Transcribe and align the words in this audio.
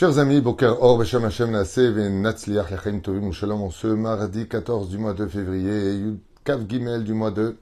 Chers 0.00 0.18
amis, 0.18 0.40
Boker 0.40 0.78
Or, 0.80 0.98
Beshem 0.98 1.24
Hashem 1.24 1.50
Naaseh, 1.50 1.90
Venatzliach 1.90 2.70
Yachem 2.70 3.02
Tovim 3.02 3.32
Shalom, 3.32 3.60
en 3.60 3.70
ce 3.70 3.86
mardi 3.86 4.48
14 4.48 4.88
du 4.88 4.96
mois 4.96 5.12
de 5.12 5.26
février, 5.26 5.92
Yud 5.92 6.20
Kav 6.42 6.66
Gimel 6.66 7.04
du 7.04 7.12
mois 7.12 7.30
de 7.30 7.58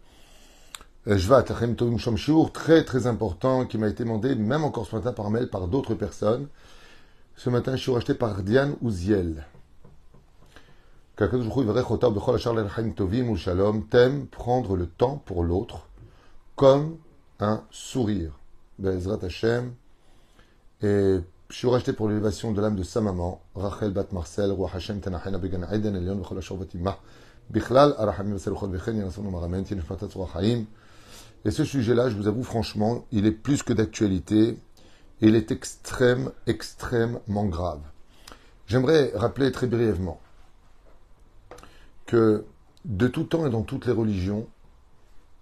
Jvat, 1.04 1.46
Yachem 1.48 1.74
Tovim 1.74 1.98
Shom 1.98 2.16
Shiur, 2.16 2.52
très 2.52 2.84
très 2.84 3.08
important, 3.08 3.66
qui 3.66 3.76
m'a 3.76 3.88
été 3.88 4.04
demandé, 4.04 4.36
même 4.36 4.62
encore 4.62 4.86
ce 4.86 4.94
matin 4.94 5.12
par 5.12 5.30
mail, 5.30 5.48
par 5.48 5.66
d'autres 5.66 5.94
personnes. 5.94 6.46
Ce 7.34 7.50
matin, 7.50 7.74
je 7.74 7.82
suis 7.82 7.90
racheté 7.90 8.14
par 8.14 8.40
Diane 8.44 8.76
Ouziel. 8.82 9.44
Shalom, 13.36 13.86
t'aimes 13.88 14.26
prendre 14.28 14.76
le 14.76 14.86
temps 14.86 15.20
pour 15.26 15.42
l'autre, 15.42 15.88
comme 16.54 16.98
un 17.40 17.64
sourire. 17.72 18.30
Bezrat 18.78 19.24
Hashem, 19.24 19.72
et 20.84 21.18
je 21.50 21.56
suis 21.56 21.68
racheté 21.68 21.94
pour 21.94 22.08
l'élévation 22.08 22.52
de 22.52 22.60
l'âme 22.60 22.76
de 22.76 22.82
sa 22.82 23.00
maman, 23.00 23.40
Rachel 23.54 23.90
Bat 23.90 24.08
Marcel, 24.12 24.50
Roi 24.52 24.70
Hashem 24.74 25.00
Tanachena 25.00 25.38
Began 25.38 25.62
Aiden 25.70 25.96
Elion 25.96 26.16
Vechol 26.16 26.38
Ashor 26.38 26.58
Vatimah, 26.58 26.98
Bichlal 27.48 27.94
Arachamim 27.96 28.34
Vesel 28.34 28.54
Chol 28.54 28.70
Vechen 28.70 28.98
Yanason 28.98 29.22
Maramen 29.22 29.64
Tinefmatat 29.64 30.08
Roi 30.14 30.28
Chaim. 30.30 30.64
Et 31.46 31.50
ce 31.50 31.64
sujet-là, 31.64 32.10
je 32.10 32.16
vous 32.16 32.28
avoue 32.28 32.42
franchement, 32.42 33.06
il 33.12 33.24
est 33.24 33.32
plus 33.32 33.62
que 33.62 33.72
d'actualité, 33.72 34.58
il 35.22 35.34
est 35.34 35.50
extrême, 35.50 36.32
extrêmement 36.46 37.46
grave. 37.46 37.80
J'aimerais 38.66 39.12
rappeler 39.14 39.50
très 39.50 39.66
brièvement 39.66 40.20
que 42.04 42.44
de 42.84 43.08
tout 43.08 43.24
temps 43.24 43.46
et 43.46 43.50
dans 43.50 43.62
toutes 43.62 43.86
les 43.86 43.92
religions, 43.92 44.46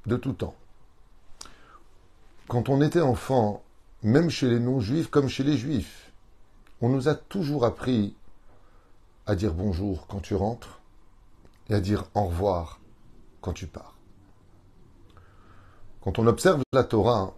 de 0.07 0.17
tout 0.17 0.35
temps, 0.35 0.55
quand 2.47 2.69
on 2.69 2.81
était 2.81 3.01
enfant, 3.01 3.65
même 4.03 4.31
chez 4.31 4.49
les 4.49 4.61
non-juifs 4.61 5.09
comme 5.09 5.29
chez 5.29 5.45
les 5.45 5.57
juifs, 5.57 6.13
on 6.81 6.89
nous 6.89 7.09
a 7.09 7.15
toujours 7.15 7.65
appris 7.65 8.17
à 9.27 9.35
dire 9.35 9.55
bonjour 9.55 10.07
quand 10.07 10.21
tu 10.21 10.35
rentres 10.35 10.81
et 11.69 11.75
à 11.75 11.81
dire 11.81 12.05
au 12.15 12.27
revoir 12.27 12.81
quand 13.41 13.53
tu 13.53 13.67
pars. 13.67 13.97
Quand 16.01 16.19
on 16.19 16.27
observe 16.27 16.63
la 16.73 16.85
Torah, 16.85 17.35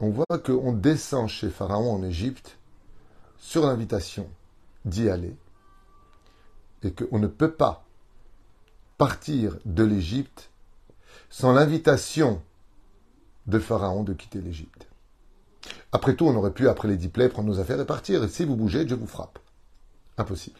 on 0.00 0.10
voit 0.10 0.38
qu'on 0.44 0.72
descend 0.72 1.28
chez 1.28 1.50
Pharaon 1.50 1.92
en 1.92 2.02
Égypte 2.02 2.58
sur 3.38 3.66
l'invitation 3.66 4.28
d'y 4.84 5.08
aller 5.08 5.36
et 6.82 6.92
qu'on 6.92 7.18
ne 7.18 7.28
peut 7.28 7.52
pas 7.52 7.84
partir 8.98 9.56
de 9.64 9.84
l'Égypte 9.84 10.50
sans 11.30 11.52
l'invitation 11.52 12.42
de 13.46 13.58
Pharaon 13.58 14.02
de 14.02 14.14
quitter 14.14 14.40
l'Égypte. 14.40 14.83
Après 15.94 16.16
tout, 16.16 16.26
on 16.26 16.34
aurait 16.34 16.52
pu, 16.52 16.68
après 16.68 16.88
les 16.88 16.96
dix 16.96 17.08
prendre 17.08 17.44
nos 17.44 17.60
affaires 17.60 17.80
et 17.80 17.86
partir. 17.86 18.24
Et 18.24 18.28
si 18.28 18.44
vous 18.44 18.56
bougez, 18.56 18.84
Dieu 18.84 18.96
vous 18.96 19.06
frappe. 19.06 19.38
Impossible. 20.18 20.58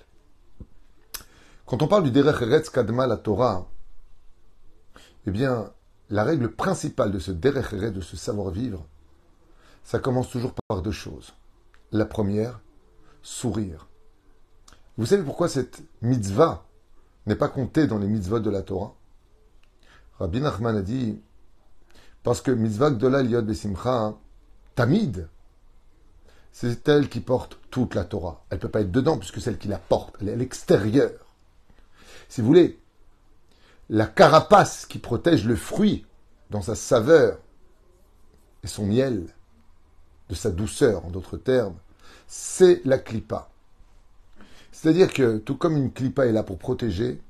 Quand 1.67 1.83
on 1.83 1.89
parle 1.89 2.05
du 2.05 2.13
Derech 2.13 2.41
Eretz 2.41 2.71
Kadma, 2.71 3.09
la 3.09 3.17
Torah, 3.17 3.69
eh 5.27 5.33
bien, 5.33 5.73
la 6.09 6.23
règle 6.23 6.53
principale 6.53 7.11
de 7.11 7.19
ce 7.19 7.33
Derech 7.33 7.73
Eretz, 7.73 7.93
de 7.93 8.01
ce 8.01 8.17
savoir-vivre, 8.17 8.87
ça 9.83 9.99
commence 9.99 10.31
toujours 10.31 10.55
par 10.69 10.83
deux 10.83 10.93
choses. 10.93 11.35
La 11.91 12.07
première, 12.07 12.61
sourire. 13.21 13.89
Vous 14.99 15.07
savez 15.07 15.25
pourquoi 15.25 15.49
cette 15.49 15.83
mitzvah 16.01 16.65
n'est 17.27 17.35
pas 17.35 17.49
comptée 17.49 17.89
dans 17.89 17.99
les 17.99 18.07
mitzvot 18.07 18.39
de 18.39 18.51
la 18.51 18.63
Torah? 18.63 18.95
Rabbi 20.21 20.41
Nachman 20.41 20.77
a 20.77 20.83
dit, 20.83 21.21
parce 22.23 22.41
que 22.41 22.53
mitzvah 22.53 22.93
Gdola 22.93 23.25
Liot 23.25 23.43
Besimcha, 23.43 24.15
Tamid, 24.75 25.29
c'est 26.53 26.89
elle 26.89 27.09
qui 27.09 27.21
porte 27.21 27.59
toute 27.71 27.95
la 27.95 28.05
Torah. 28.05 28.45
Elle 28.51 28.59
ne 28.59 28.63
peut 28.63 28.69
pas 28.69 28.81
être 28.81 28.93
dedans 28.93 29.19
puisque 29.19 29.41
c'est 29.41 29.51
elle 29.51 29.59
qui 29.59 29.69
la 29.69 29.79
porte. 29.79 30.17
Elle 30.21 30.29
est 30.29 30.35
à 30.35 30.37
l'extérieur. 30.37 31.11
Si 32.29 32.41
vous 32.41 32.47
voulez, 32.47 32.79
la 33.91 34.07
carapace 34.07 34.87
qui 34.87 34.99
protège 34.99 35.45
le 35.45 35.57
fruit 35.57 36.07
dans 36.51 36.63
sa 36.63 36.75
saveur 36.75 37.39
et 38.63 38.67
son 38.67 38.87
miel, 38.87 39.27
de 40.29 40.35
sa 40.35 40.51
douceur 40.51 41.05
en 41.05 41.11
d'autres 41.11 41.37
termes, 41.37 41.77
c'est 42.27 42.81
la 42.85 42.99
clipa. 42.99 43.51
C'est-à-dire 44.73 45.13
que 45.13 45.39
tout 45.39 45.57
comme 45.57 45.77
une 45.77 45.93
clipa 45.93 46.27
est 46.27 46.33
là 46.33 46.43
pour 46.43 46.59
protéger, 46.59 47.21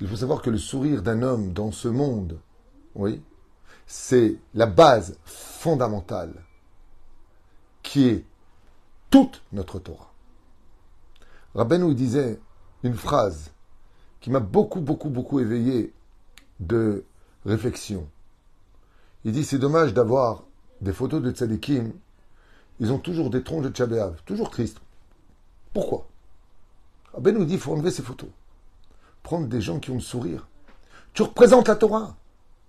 il 0.00 0.08
faut 0.08 0.16
savoir 0.16 0.42
que 0.42 0.50
le 0.50 0.58
sourire 0.58 1.02
d'un 1.02 1.22
homme 1.22 1.52
dans 1.52 1.72
ce 1.72 1.88
monde, 1.88 2.38
oui, 2.94 3.22
c'est 3.86 4.36
la 4.54 4.66
base 4.66 5.18
fondamentale 5.24 6.32
qui 7.90 8.06
est 8.06 8.24
toute 9.10 9.42
notre 9.52 9.80
Torah. 9.80 10.12
Rabbeinu 11.56 11.92
disait 11.92 12.38
une 12.84 12.94
phrase 12.94 13.50
qui 14.20 14.30
m'a 14.30 14.38
beaucoup, 14.38 14.80
beaucoup, 14.80 15.10
beaucoup 15.10 15.40
éveillé 15.40 15.92
de 16.60 17.04
réflexion. 17.44 18.08
Il 19.24 19.32
dit 19.32 19.44
c'est 19.44 19.58
dommage 19.58 19.92
d'avoir 19.92 20.44
des 20.80 20.92
photos 20.92 21.20
de 21.20 21.32
tzadikim, 21.32 21.92
ils 22.78 22.92
ont 22.92 23.00
toujours 23.00 23.28
des 23.28 23.42
troncs 23.42 23.64
de 23.64 23.70
tchabéav, 23.70 24.22
toujours 24.24 24.50
tristes. 24.50 24.78
Pourquoi? 25.74 26.06
Rabbeinu 27.12 27.44
dit 27.44 27.54
il 27.54 27.60
faut 27.60 27.72
enlever 27.72 27.90
ces 27.90 28.02
photos. 28.02 28.30
Prendre 29.24 29.48
des 29.48 29.60
gens 29.60 29.80
qui 29.80 29.90
ont 29.90 29.94
le 29.94 30.00
sourire. 30.00 30.46
Tu 31.12 31.22
représentes 31.22 31.66
la 31.66 31.74
Torah, 31.74 32.16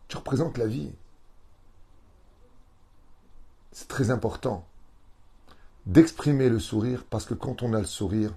tu 0.08 0.18
représentes 0.18 0.58
la 0.58 0.66
vie. 0.66 0.92
C'est 3.72 3.88
très 3.88 4.10
important 4.10 4.66
d'exprimer 5.86 6.50
le 6.50 6.60
sourire, 6.60 7.06
parce 7.10 7.26
que 7.26 7.34
quand 7.34 7.64
on 7.64 7.74
a 7.74 7.80
le 7.80 7.86
sourire, 7.86 8.34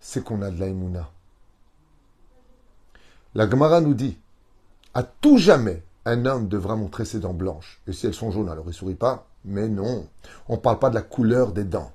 c'est 0.00 0.24
qu'on 0.24 0.42
a 0.42 0.50
de 0.50 0.58
l'aïmouna. 0.58 1.10
La 3.34 3.48
Gemara 3.48 3.80
nous 3.80 3.94
dit, 3.94 4.18
à 4.94 5.02
tout 5.04 5.38
jamais, 5.38 5.84
un 6.04 6.26
homme 6.26 6.48
devra 6.48 6.74
montrer 6.74 7.04
ses 7.04 7.20
dents 7.20 7.34
blanches. 7.34 7.80
Et 7.86 7.92
si 7.92 8.06
elles 8.06 8.14
sont 8.14 8.30
jaunes, 8.30 8.48
alors 8.48 8.64
il 8.64 8.68
ne 8.68 8.72
sourit 8.72 8.94
pas. 8.94 9.28
Mais 9.44 9.68
non, 9.68 10.08
on 10.48 10.54
ne 10.54 10.60
parle 10.60 10.78
pas 10.78 10.90
de 10.90 10.96
la 10.96 11.02
couleur 11.02 11.52
des 11.52 11.64
dents. 11.64 11.92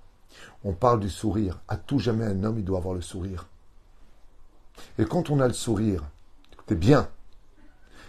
On 0.63 0.73
parle 0.73 1.00
du 1.00 1.09
sourire. 1.09 1.59
À 1.67 1.75
tout 1.75 2.00
jamais, 2.00 2.25
un 2.25 2.44
homme, 2.44 2.59
il 2.59 2.66
doit 2.66 2.78
avoir 2.78 2.94
le 2.94 3.02
sourire. 3.02 3.47
Et 4.97 5.06
quand 5.06 5.29
on 5.29 5.40
a 5.40 5.47
le 5.47 5.53
sourire, 5.53 6.03
écoutez 6.53 6.75
bien, 6.75 7.09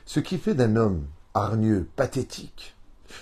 ce 0.04 0.20
qui 0.20 0.38
fait 0.38 0.54
d'un 0.54 0.76
homme 0.76 1.06
hargneux, 1.34 1.88
pathétique, 1.96 2.75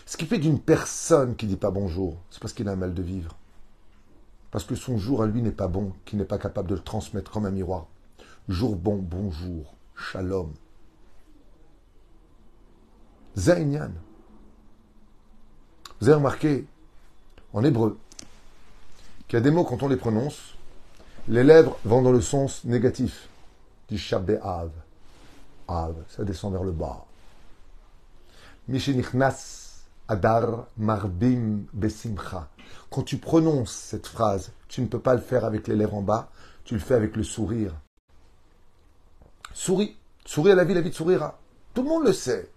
ce 0.06 0.16
qui 0.16 0.26
fait 0.26 0.38
d'une 0.38 0.60
personne 0.60 1.36
qui 1.36 1.46
dit 1.46 1.56
pas 1.56 1.70
bonjour, 1.70 2.16
c'est 2.30 2.40
parce 2.40 2.52
qu'il 2.52 2.68
a 2.68 2.72
un 2.72 2.76
mal 2.76 2.94
de 2.94 3.02
vivre. 3.02 3.36
Parce 4.50 4.64
que 4.64 4.74
son 4.74 4.98
jour 4.98 5.22
à 5.22 5.26
lui 5.26 5.42
n'est 5.42 5.50
pas 5.50 5.68
bon, 5.68 5.92
qu'il 6.04 6.18
n'est 6.18 6.24
pas 6.24 6.38
capable 6.38 6.68
de 6.68 6.74
le 6.74 6.80
transmettre 6.80 7.30
comme 7.30 7.46
un 7.46 7.50
miroir. 7.50 7.86
Jour 8.48 8.76
bon, 8.76 8.96
bonjour, 8.96 9.74
shalom. 9.96 10.52
Zainyan. 13.36 13.90
Vous 16.00 16.08
avez 16.08 16.16
remarqué, 16.16 16.66
en 17.52 17.64
hébreu, 17.64 17.98
qu'il 19.26 19.38
y 19.38 19.40
a 19.40 19.40
des 19.40 19.50
mots, 19.50 19.64
quand 19.64 19.82
on 19.82 19.88
les 19.88 19.96
prononce, 19.96 20.54
les 21.28 21.42
lèvres 21.42 21.78
vont 21.84 22.02
dans 22.02 22.12
le 22.12 22.20
sens 22.20 22.64
négatif. 22.64 23.28
Du 23.88 24.00
av. 24.42 24.70
Av, 25.68 25.94
ça 26.08 26.24
descend 26.24 26.52
vers 26.52 26.64
le 26.64 26.72
bas. 26.72 27.04
Mishenichnas 28.68 29.63
Adar 30.08 30.66
Marbim 30.76 31.64
Besimcha. 31.72 32.50
Quand 32.90 33.02
tu 33.02 33.18
prononces 33.18 33.72
cette 33.72 34.06
phrase, 34.06 34.52
tu 34.68 34.82
ne 34.82 34.86
peux 34.86 35.00
pas 35.00 35.14
le 35.14 35.20
faire 35.20 35.44
avec 35.44 35.66
les 35.66 35.76
lèvres 35.76 35.94
en 35.94 36.02
bas, 36.02 36.30
tu 36.64 36.74
le 36.74 36.80
fais 36.80 36.94
avec 36.94 37.16
le 37.16 37.22
sourire. 37.22 37.74
Souris. 39.52 39.96
Souris 40.26 40.52
à 40.52 40.54
la 40.54 40.64
vie, 40.64 40.74
la 40.74 40.80
vie 40.80 40.90
te 40.90 40.96
sourira. 40.96 41.38
Tout 41.74 41.82
le 41.82 41.88
monde 41.88 42.04
le 42.04 42.12
sait. 42.12 42.50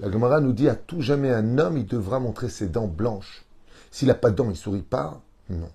La 0.00 0.10
Gemara 0.10 0.40
nous 0.40 0.52
dit 0.52 0.68
à 0.68 0.74
tout 0.74 1.00
jamais 1.00 1.32
un 1.32 1.58
homme, 1.58 1.76
il 1.76 1.86
devra 1.86 2.20
montrer 2.20 2.48
ses 2.48 2.68
dents 2.68 2.86
blanches. 2.86 3.44
S'il 3.90 4.08
n'a 4.08 4.14
pas 4.14 4.30
de 4.30 4.36
dents, 4.36 4.50
il 4.50 4.56
sourit 4.56 4.82
pas? 4.82 5.20
Non. 5.48 5.70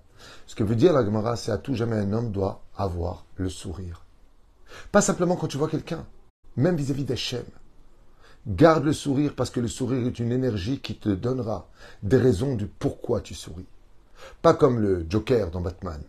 Ce 0.46 0.56
que 0.56 0.64
veut 0.64 0.76
dire 0.76 0.94
la 0.94 1.04
Gemara, 1.04 1.36
c'est 1.36 1.52
à 1.52 1.58
tout 1.58 1.76
jamais 1.76 1.98
un 1.98 2.14
homme 2.14 2.32
doit 2.32 2.64
avoir 2.78 3.26
le 3.36 3.50
sourire. 3.50 4.06
Pas 4.92 5.02
simplement 5.02 5.36
quand 5.36 5.48
tu 5.48 5.58
vois 5.58 5.70
quelqu'un, 5.70 6.06
même 6.56 6.76
vis-à-vis 6.76 7.04
d'Hachem. 7.04 7.44
Garde 8.46 8.84
le 8.84 8.94
sourire 8.94 9.34
parce 9.36 9.50
que 9.50 9.62
le 9.62 9.70
sourire 9.70 10.06
est 10.06 10.20
une 10.20 10.32
énergie 10.32 10.80
qui 10.80 10.96
te 10.96 11.10
donnera 11.10 11.70
des 12.02 12.18
raisons 12.18 12.56
du 12.56 12.68
pourquoi 12.68 13.22
tu 13.22 13.34
souris. 13.34 13.68
Pas 14.42 14.54
comme 14.54 14.80
le 14.80 15.06
Joker 15.10 15.50
dans 15.50 15.62
Batman, 15.62 16.02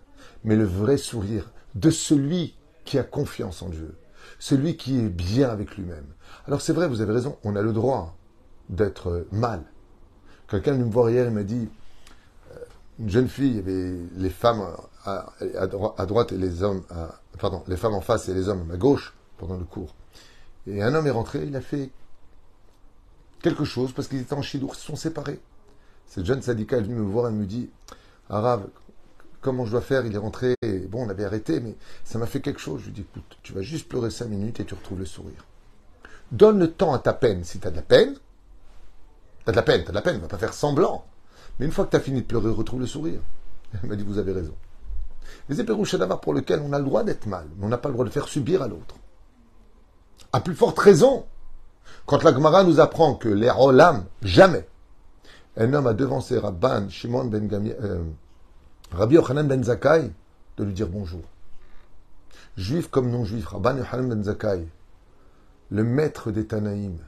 mais 0.42 0.56
le 0.56 0.64
vrai 0.64 0.96
sourire 0.96 1.50
de 1.74 1.90
celui 1.90 2.56
qui 2.84 2.98
a 2.98 3.04
confiance 3.04 3.62
en 3.62 3.68
Dieu, 3.68 3.96
celui 4.38 4.76
qui 4.76 4.98
est 4.98 5.08
bien 5.08 5.48
avec 5.48 5.76
lui-même. 5.76 6.06
Alors 6.46 6.60
c'est 6.60 6.72
vrai, 6.72 6.88
vous 6.88 7.00
avez 7.00 7.12
raison, 7.12 7.36
on 7.44 7.54
a 7.54 7.62
le 7.62 7.72
droit 7.72 8.16
d'être 8.68 9.26
mal. 9.30 9.62
Quelqu'un 10.48 10.74
me 10.74 10.90
voir 10.90 11.10
hier, 11.10 11.26
il 11.26 11.32
m'a 11.32 11.44
dit, 11.44 11.68
euh, 12.52 12.58
une 12.98 13.10
jeune 13.10 13.28
fille, 13.28 13.58
avait 13.58 13.96
les 14.16 14.30
femmes 14.30 14.64
à, 15.04 16.06
droite 16.06 16.32
et 16.32 16.38
les 16.38 16.62
hommes, 16.62 16.82
pardon, 17.38 17.62
les 17.68 17.76
femmes 17.76 17.94
en 17.94 18.00
face 18.00 18.28
et 18.28 18.34
les 18.34 18.48
hommes 18.48 18.70
à 18.72 18.76
gauche 18.76 19.14
pendant 19.38 19.56
le 19.56 19.64
cours. 19.64 19.94
Et 20.66 20.82
un 20.82 20.94
homme 20.94 21.06
est 21.06 21.10
rentré, 21.10 21.44
il 21.46 21.56
a 21.56 21.60
fait 21.60 21.90
quelque 23.44 23.64
chose 23.64 23.92
parce 23.92 24.08
qu'ils 24.08 24.20
étaient 24.20 24.34
en 24.34 24.42
chidour, 24.42 24.72
ils 24.74 24.78
se 24.78 24.86
sont 24.86 24.96
séparés. 24.96 25.38
Cette 26.06 26.24
jeune 26.24 26.40
syndicat 26.40 26.78
est 26.78 26.82
venue 26.82 26.94
me 26.94 27.02
voir 27.02 27.28
et 27.28 27.32
me 27.32 27.44
dit 27.44 27.68
Arabe, 28.30 28.66
comment 29.42 29.66
je 29.66 29.72
dois 29.72 29.82
faire? 29.82 30.06
Il 30.06 30.14
est 30.14 30.18
rentré, 30.18 30.54
bon, 30.88 31.04
on 31.06 31.10
avait 31.10 31.26
arrêté, 31.26 31.60
mais 31.60 31.76
ça 32.04 32.18
m'a 32.18 32.26
fait 32.26 32.40
quelque 32.40 32.60
chose. 32.60 32.80
Je 32.80 32.86
lui 32.86 32.92
dis, 32.92 33.00
écoute, 33.02 33.38
tu 33.42 33.52
vas 33.52 33.60
juste 33.60 33.86
pleurer 33.86 34.10
cinq 34.10 34.28
minutes 34.28 34.60
et 34.60 34.64
tu 34.64 34.72
retrouves 34.72 34.98
le 34.98 35.04
sourire. 35.04 35.44
Donne 36.32 36.58
le 36.58 36.72
temps 36.72 36.94
à 36.94 36.98
ta 36.98 37.12
peine. 37.12 37.44
Si 37.44 37.58
tu 37.58 37.68
as 37.68 37.70
de 37.70 37.76
la 37.76 37.82
peine, 37.82 38.14
tu 38.14 39.50
as 39.50 39.52
de 39.52 39.56
la 39.56 39.62
peine, 39.62 39.82
tu 39.82 39.88
as 39.88 39.90
de 39.90 39.94
la 39.94 40.02
peine, 40.02 40.16
ne 40.16 40.20
va 40.22 40.28
pas 40.28 40.38
faire 40.38 40.54
semblant. 40.54 41.04
Mais 41.58 41.66
une 41.66 41.72
fois 41.72 41.84
que 41.84 41.90
tu 41.90 41.96
as 41.96 42.00
fini 42.00 42.22
de 42.22 42.26
pleurer, 42.26 42.50
retrouve 42.50 42.80
le 42.80 42.86
sourire. 42.86 43.20
Elle 43.82 43.90
m'a 43.90 43.96
dit, 43.96 44.04
vous 44.04 44.18
avez 44.18 44.32
raison. 44.32 44.54
Les 45.50 45.60
éperouches 45.60 45.94
d'avoir 45.96 46.20
pour 46.20 46.32
lequel 46.32 46.60
on 46.60 46.72
a 46.72 46.78
le 46.78 46.84
droit 46.84 47.04
d'être 47.04 47.26
mal, 47.26 47.46
mais 47.56 47.66
on 47.66 47.68
n'a 47.68 47.78
pas 47.78 47.90
le 47.90 47.92
droit 47.92 48.06
de 48.06 48.10
faire 48.10 48.28
subir 48.28 48.62
à 48.62 48.68
l'autre. 48.68 48.96
À 50.32 50.40
plus 50.40 50.54
forte 50.54 50.78
raison, 50.78 51.26
quand 52.06 52.22
la 52.22 52.32
Gemara 52.32 52.64
nous 52.64 52.80
apprend 52.80 53.14
que 53.14 53.28
les 53.28 53.50
Olam, 53.50 54.04
jamais, 54.22 54.66
un 55.56 55.72
homme 55.72 55.86
a 55.86 55.94
devancé 55.94 56.38
Rabban 56.38 56.88
Shimon 56.88 57.26
ben 57.26 57.48
euh, 57.52 58.02
Rabbi 58.90 59.14
Yochanan 59.14 59.46
ben 59.46 59.62
Zakai 59.62 60.10
de 60.56 60.64
lui 60.64 60.72
dire 60.72 60.88
bonjour. 60.88 61.22
Juif 62.56 62.88
comme 62.88 63.10
non-juif, 63.10 63.46
Rabban 63.46 63.76
Yochanan 63.76 64.08
ben 64.08 64.22
Zakai, 64.22 64.66
le 65.70 65.84
maître 65.84 66.30
des 66.30 66.46
Tanaïm, 66.46 66.98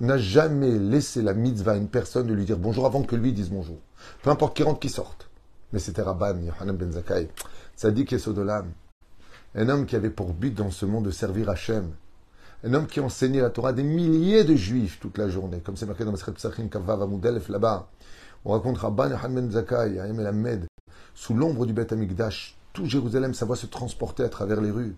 n'a 0.00 0.18
jamais 0.18 0.78
laissé 0.78 1.22
la 1.22 1.32
mitzvah 1.32 1.72
à 1.72 1.76
une 1.76 1.88
personne 1.88 2.26
de 2.26 2.34
lui 2.34 2.44
dire 2.44 2.58
bonjour 2.58 2.84
avant 2.84 3.02
que 3.02 3.16
lui 3.16 3.32
dise 3.32 3.48
bonjour. 3.50 3.78
Peu 4.22 4.30
importe 4.30 4.54
qui 4.54 4.62
rentre, 4.62 4.80
qui 4.80 4.90
sorte. 4.90 5.30
Mais 5.72 5.78
c'était 5.78 6.02
Rabban 6.02 6.38
Yochanan 6.40 6.76
ben 6.76 6.92
Zakai. 6.92 7.30
Ça 7.74 7.90
dit 7.90 8.04
qu'il 8.04 8.16
est 8.16 8.20
Sodolam. 8.20 8.70
Un 9.54 9.68
homme 9.70 9.86
qui 9.86 9.96
avait 9.96 10.10
pour 10.10 10.34
but 10.34 10.54
dans 10.54 10.70
ce 10.70 10.84
monde 10.84 11.06
de 11.06 11.10
servir 11.10 11.48
Hachem. 11.48 11.92
Un 12.64 12.74
homme 12.74 12.86
qui 12.86 13.00
enseignait 13.00 13.40
la 13.40 13.50
Torah 13.50 13.70
à 13.70 13.72
des 13.72 13.82
milliers 13.82 14.44
de 14.44 14.54
juifs 14.54 14.98
toute 15.00 15.18
la 15.18 15.28
journée. 15.28 15.60
Comme 15.60 15.76
c'est 15.76 15.86
marqué 15.86 16.04
dans 16.04 16.10
Masret 16.10 16.32
Psachim, 16.32 16.68
Kavav, 16.68 17.02
Amudelef, 17.02 17.48
là-bas. 17.48 17.88
On 18.44 18.52
raconte 18.52 18.78
Rabban 18.78 19.10
ben 19.10 19.50
Zakai, 19.50 19.98
à 19.98 20.32
Med, 20.32 20.66
sous 21.14 21.34
l'ombre 21.34 21.66
du 21.66 21.72
Beth 21.72 21.92
Amikdash. 21.92 22.56
Tout 22.72 22.86
Jérusalem, 22.86 23.34
sa 23.34 23.44
voix 23.44 23.56
se 23.56 23.66
transportait 23.66 24.24
à 24.24 24.28
travers 24.28 24.60
les 24.60 24.70
rues. 24.70 24.96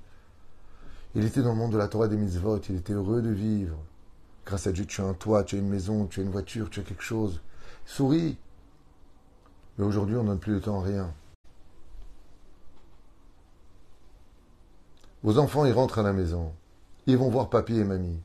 Il 1.14 1.24
était 1.24 1.42
dans 1.42 1.52
le 1.52 1.56
monde 1.56 1.72
de 1.72 1.78
la 1.78 1.88
Torah 1.88 2.08
des 2.08 2.16
mitzvot. 2.16 2.58
Il 2.68 2.76
était 2.76 2.92
heureux 2.92 3.22
de 3.22 3.30
vivre. 3.30 3.78
Grâce 4.44 4.66
à 4.66 4.72
Dieu, 4.72 4.84
tu 4.86 5.00
as 5.00 5.04
un 5.04 5.14
toit, 5.14 5.44
tu 5.44 5.56
as 5.56 5.58
une 5.58 5.68
maison, 5.68 6.06
tu 6.06 6.20
as 6.20 6.22
une 6.22 6.30
voiture, 6.30 6.70
tu 6.70 6.80
as 6.80 6.82
quelque 6.82 7.02
chose. 7.02 7.40
Souris. 7.84 8.38
Mais 9.76 9.84
aujourd'hui, 9.84 10.16
on 10.16 10.22
ne 10.22 10.28
donne 10.28 10.38
plus 10.38 10.54
de 10.54 10.58
temps 10.60 10.80
à 10.80 10.84
rien. 10.84 11.12
Vos 15.22 15.38
enfants, 15.38 15.64
ils 15.64 15.72
rentrent 15.72 15.98
à 15.98 16.02
la 16.02 16.12
maison. 16.12 16.52
Ils 17.08 17.16
vont 17.16 17.30
voir 17.30 17.48
papy 17.48 17.78
et 17.78 17.84
mamie. 17.84 18.20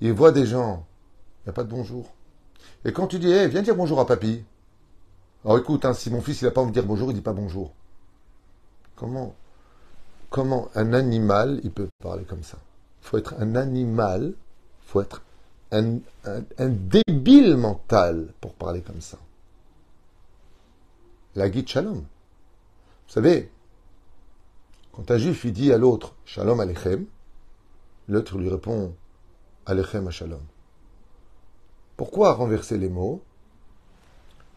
Ils 0.00 0.14
voient 0.14 0.32
des 0.32 0.46
gens. 0.46 0.86
Il 1.42 1.46
n'y 1.46 1.50
a 1.50 1.52
pas 1.52 1.64
de 1.64 1.68
bonjour. 1.68 2.10
Et 2.86 2.92
quand 2.92 3.06
tu 3.06 3.18
dis, 3.18 3.30
hé, 3.30 3.46
viens 3.46 3.60
dire 3.60 3.76
bonjour 3.76 4.00
à 4.00 4.06
papy. 4.06 4.42
Alors 5.44 5.58
écoute, 5.58 5.84
hein, 5.84 5.92
si 5.92 6.10
mon 6.10 6.22
fils, 6.22 6.40
il 6.40 6.46
n'a 6.46 6.50
pas 6.50 6.62
envie 6.62 6.70
de 6.70 6.80
dire 6.80 6.86
bonjour, 6.86 7.08
il 7.08 7.12
ne 7.12 7.18
dit 7.18 7.22
pas 7.22 7.34
bonjour. 7.34 7.74
Comment, 8.96 9.34
comment 10.30 10.70
un 10.74 10.94
animal, 10.94 11.60
il 11.62 11.70
peut 11.70 11.88
parler 12.02 12.24
comme 12.24 12.42
ça? 12.42 12.56
Il 13.02 13.06
faut 13.06 13.18
être 13.18 13.34
un 13.38 13.54
animal, 13.54 14.32
il 14.32 14.88
faut 14.90 15.02
être 15.02 15.20
un, 15.70 15.98
débile 16.58 17.58
mental 17.58 18.32
pour 18.40 18.54
parler 18.54 18.80
comme 18.80 19.02
ça. 19.02 19.18
La 21.34 21.50
guide 21.50 21.68
shalom. 21.68 21.98
Vous 21.98 23.12
savez, 23.12 23.50
quand 24.92 25.10
un 25.10 25.18
juif 25.18 25.44
il 25.44 25.52
dit 25.52 25.70
à 25.70 25.76
l'autre 25.76 26.14
shalom 26.24 26.60
alechem, 26.60 27.04
l'autre 28.08 28.38
lui 28.38 28.48
répond 28.48 28.94
alechem 29.66 30.06
à 30.08 30.10
shalom. 30.10 30.42
Pourquoi 31.96 32.34
renverser 32.34 32.78
les 32.78 32.88
mots? 32.88 33.22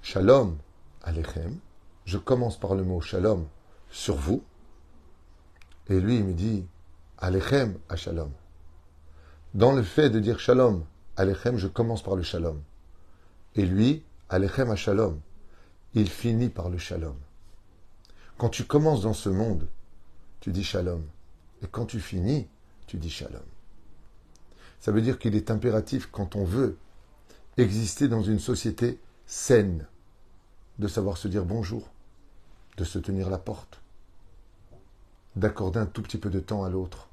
Shalom 0.01 0.57
alechem, 1.03 1.57
je 2.05 2.17
commence 2.17 2.59
par 2.59 2.75
le 2.75 2.83
mot 2.83 3.01
shalom 3.01 3.47
sur 3.89 4.15
vous, 4.15 4.43
et 5.87 5.99
lui 5.99 6.17
il 6.17 6.23
me 6.23 6.33
dit 6.33 6.65
alechem 7.17 7.77
à 7.89 7.95
shalom. 7.95 8.31
Dans 9.55 9.71
le 9.71 9.81
fait 9.81 10.09
de 10.09 10.19
dire 10.19 10.39
shalom 10.39 10.85
Alechem, 11.19 11.57
je 11.57 11.67
commence 11.67 12.01
par 12.01 12.15
le 12.15 12.23
shalom. 12.23 12.61
Et 13.55 13.65
lui, 13.65 14.03
Alechem 14.29 14.71
à 14.71 14.77
shalom, 14.77 15.19
il 15.93 16.09
finit 16.09 16.47
par 16.47 16.69
le 16.69 16.77
shalom. 16.77 17.17
Quand 18.37 18.47
tu 18.47 18.63
commences 18.63 19.01
dans 19.01 19.13
ce 19.13 19.27
monde, 19.27 19.67
tu 20.39 20.51
dis 20.51 20.63
shalom. 20.63 21.03
Et 21.61 21.67
quand 21.67 21.87
tu 21.87 21.99
finis, 21.99 22.47
tu 22.89 22.97
dis 22.97 23.11
shalom. 23.11 23.43
Ça 24.79 24.91
veut 24.91 25.01
dire 25.01 25.19
qu'il 25.19 25.35
est 25.35 25.51
impératif, 25.51 26.09
quand 26.11 26.35
on 26.35 26.43
veut 26.43 26.75
exister 27.57 28.07
dans 28.07 28.23
une 28.23 28.39
société 28.39 28.99
saine, 29.27 29.85
de 30.79 30.87
savoir 30.87 31.17
se 31.17 31.27
dire 31.27 31.45
bonjour, 31.45 31.87
de 32.77 32.83
se 32.83 32.97
tenir 32.97 33.29
la 33.29 33.37
porte, 33.37 33.79
d'accorder 35.35 35.77
un 35.77 35.85
tout 35.85 36.01
petit 36.01 36.17
peu 36.17 36.31
de 36.31 36.39
temps 36.39 36.63
à 36.63 36.69
l'autre. 36.69 37.09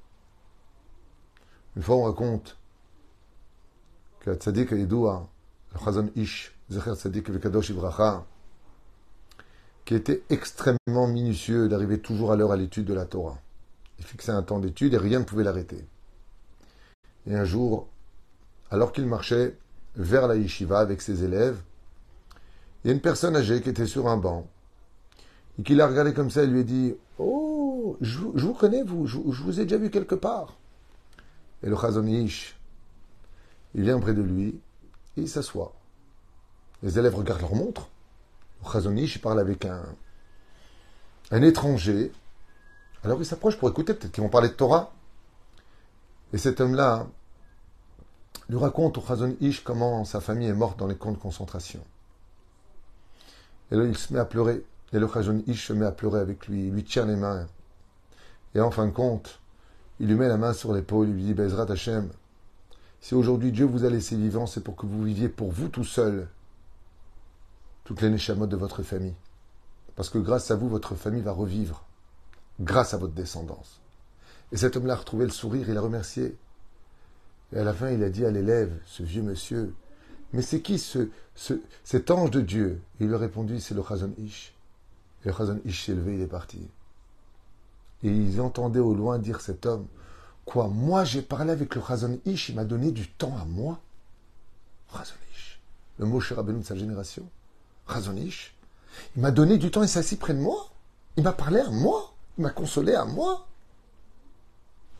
Une 1.76 1.82
fois, 1.82 1.96
on 1.96 2.04
raconte 2.04 2.56
que 4.20 4.32
Tzadik 4.32 4.70
Yedua, 4.70 5.28
le 5.74 5.78
Chazon 5.78 6.10
Ish, 6.16 6.56
Zecher 6.70 6.94
Tzadik 6.94 7.28
Vekadosh 7.28 7.68
Ibracha, 7.68 8.24
qui 9.84 9.94
était 9.94 10.22
extrêmement 10.30 11.06
minutieux 11.06 11.68
d'arriver 11.68 12.00
toujours 12.00 12.32
à 12.32 12.36
l'heure 12.36 12.52
à 12.52 12.56
l'étude 12.56 12.86
de 12.86 12.94
la 12.94 13.04
Torah. 13.04 13.38
Il 13.98 14.04
fixait 14.04 14.32
un 14.32 14.42
temps 14.42 14.58
d'étude 14.58 14.94
et 14.94 14.98
rien 14.98 15.20
ne 15.20 15.24
pouvait 15.24 15.44
l'arrêter. 15.44 15.84
Et 17.26 17.34
un 17.34 17.44
jour, 17.44 17.88
alors 18.70 18.92
qu'il 18.92 19.06
marchait 19.06 19.56
vers 19.96 20.28
la 20.28 20.36
yeshiva 20.36 20.78
avec 20.78 21.02
ses 21.02 21.24
élèves, 21.24 21.60
il 22.84 22.88
y 22.88 22.90
a 22.90 22.94
une 22.94 23.00
personne 23.00 23.34
âgée 23.36 23.62
qui 23.62 23.68
était 23.68 23.86
sur 23.86 24.08
un 24.08 24.16
banc 24.16 24.46
et 25.58 25.62
qui 25.62 25.74
l'a 25.74 25.86
regardé 25.86 26.12
comme 26.12 26.30
ça 26.30 26.42
et 26.42 26.46
lui 26.46 26.60
a 26.60 26.62
dit 26.62 26.94
Oh, 27.18 27.96
je, 28.00 28.18
vous 28.18 28.54
connais, 28.54 28.82
vous, 28.82 29.06
je, 29.06 29.18
vous 29.18 29.60
ai 29.60 29.64
déjà 29.64 29.78
vu 29.78 29.90
quelque 29.90 30.14
part. 30.14 30.56
Et 31.62 31.68
le 31.68 31.76
Chazon 31.76 32.06
Ish, 32.06 32.56
il 33.74 33.82
vient 33.82 33.98
près 33.98 34.14
de 34.14 34.22
lui 34.22 34.60
et 35.16 35.22
il 35.22 35.28
s'assoit. 35.28 35.74
Les 36.82 36.98
élèves 36.98 37.14
regardent 37.14 37.40
leur 37.40 37.54
montre. 37.54 37.88
Au 38.64 38.70
Chazonish, 38.70 39.20
parle 39.20 39.40
avec 39.40 39.64
un, 39.64 39.82
un 41.30 41.42
étranger. 41.42 42.12
Alors 43.04 43.20
il 43.20 43.26
s'approche 43.26 43.58
pour 43.58 43.68
écouter, 43.68 43.94
peut-être 43.94 44.12
qu'ils 44.12 44.22
vont 44.22 44.28
parler 44.28 44.48
de 44.48 44.54
Torah. 44.54 44.92
Et 46.32 46.38
cet 46.38 46.60
homme-là 46.60 47.06
lui 48.48 48.58
raconte 48.58 48.98
au 48.98 49.00
Chazon 49.00 49.36
Ish 49.40 49.62
comment 49.64 50.04
sa 50.04 50.20
famille 50.20 50.48
est 50.48 50.54
morte 50.54 50.78
dans 50.78 50.86
les 50.86 50.96
camps 50.96 51.12
de 51.12 51.18
concentration. 51.18 51.80
Et 53.70 53.76
là, 53.76 53.84
il 53.84 53.96
se 53.96 54.12
met 54.12 54.20
à 54.20 54.24
pleurer. 54.24 54.64
Et 54.92 54.98
le 54.98 55.08
Chazon 55.08 55.42
Ish 55.46 55.66
se 55.66 55.72
met 55.72 55.86
à 55.86 55.92
pleurer 55.92 56.20
avec 56.20 56.46
lui. 56.46 56.66
Il 56.66 56.72
lui 56.72 56.84
tient 56.84 57.06
les 57.06 57.16
mains. 57.16 57.46
Et 58.54 58.60
en 58.60 58.70
fin 58.70 58.86
de 58.86 58.92
compte, 58.92 59.40
il 59.98 60.08
lui 60.08 60.14
met 60.14 60.28
la 60.28 60.36
main 60.36 60.52
sur 60.52 60.72
l'épaule. 60.72 61.08
Il 61.08 61.14
lui 61.14 61.22
dit 61.24 61.34
Bezrat 61.34 61.70
Hashem, 61.70 62.10
si 63.00 63.14
aujourd'hui 63.14 63.52
Dieu 63.52 63.66
vous 63.66 63.84
a 63.84 63.90
laissé 63.90 64.16
vivant, 64.16 64.46
c'est 64.46 64.62
pour 64.62 64.76
que 64.76 64.86
vous 64.86 65.02
viviez 65.02 65.28
pour 65.28 65.50
vous 65.50 65.68
tout 65.68 65.84
seul 65.84 66.28
toutes 67.84 68.00
les 68.00 68.10
neshamot 68.10 68.46
de 68.46 68.56
votre 68.56 68.82
famille. 68.82 69.14
Parce 69.94 70.10
que 70.10 70.18
grâce 70.18 70.50
à 70.50 70.56
vous, 70.56 70.68
votre 70.68 70.96
famille 70.96 71.22
va 71.22 71.32
revivre, 71.32 71.85
grâce 72.60 72.94
à 72.94 72.96
votre 72.98 73.14
descendance. 73.14 73.80
Et 74.52 74.56
cet 74.56 74.76
homme-là 74.76 74.94
a 74.94 74.96
retrouvé 74.96 75.24
le 75.24 75.32
sourire, 75.32 75.68
il 75.68 75.76
a 75.76 75.80
remercié. 75.80 76.36
Et 77.52 77.58
à 77.58 77.64
la 77.64 77.72
fin, 77.72 77.90
il 77.90 78.02
a 78.02 78.10
dit 78.10 78.24
à 78.24 78.30
l'élève, 78.30 78.72
ce 78.86 79.02
vieux 79.02 79.22
monsieur, 79.22 79.74
mais 80.32 80.42
c'est 80.42 80.60
qui 80.60 80.78
ce, 80.78 81.08
cet 81.84 82.10
ange 82.10 82.30
de 82.30 82.40
Dieu? 82.40 82.80
Et 83.00 83.04
il 83.04 83.08
lui 83.08 83.14
a 83.14 83.18
répondu, 83.18 83.60
c'est 83.60 83.74
le 83.74 83.82
Chazon 83.82 84.12
Ish. 84.18 84.54
Et 85.24 85.28
le 85.28 85.34
Chazon 85.34 85.60
Ish 85.64 85.86
s'est 85.86 85.94
levé, 85.94 86.14
il 86.14 86.20
est 86.20 86.26
parti. 86.26 86.66
Et 88.02 88.10
ils 88.10 88.40
entendaient 88.40 88.80
au 88.80 88.94
loin 88.94 89.18
dire 89.18 89.40
cet 89.40 89.66
homme, 89.66 89.86
Quoi 90.44 90.68
Moi, 90.68 91.04
j'ai 91.04 91.22
parlé 91.22 91.50
avec 91.50 91.74
le 91.74 91.82
Chazon 91.82 92.20
Ish, 92.24 92.50
il 92.50 92.54
m'a 92.54 92.64
donné 92.64 92.92
du 92.92 93.08
temps 93.08 93.36
à 93.36 93.44
moi? 93.44 93.80
Chazon 94.92 95.14
Ish, 95.32 95.60
le 95.98 96.06
mot 96.06 96.20
Rabbeinu 96.30 96.60
de 96.60 96.64
sa 96.64 96.76
génération. 96.76 97.28
Chazon 97.88 98.16
Ish, 98.16 98.54
il 99.16 99.22
m'a 99.22 99.30
donné 99.30 99.58
du 99.58 99.70
temps 99.70 99.82
et 99.82 99.88
s'assit 99.88 100.18
près 100.18 100.34
de 100.34 100.38
moi. 100.38 100.70
Il 101.16 101.24
m'a 101.24 101.32
parlé 101.32 101.60
à 101.60 101.70
moi. 101.70 102.14
M'a 102.38 102.50
consolé 102.50 102.94
à 102.94 103.04
moi. 103.04 103.46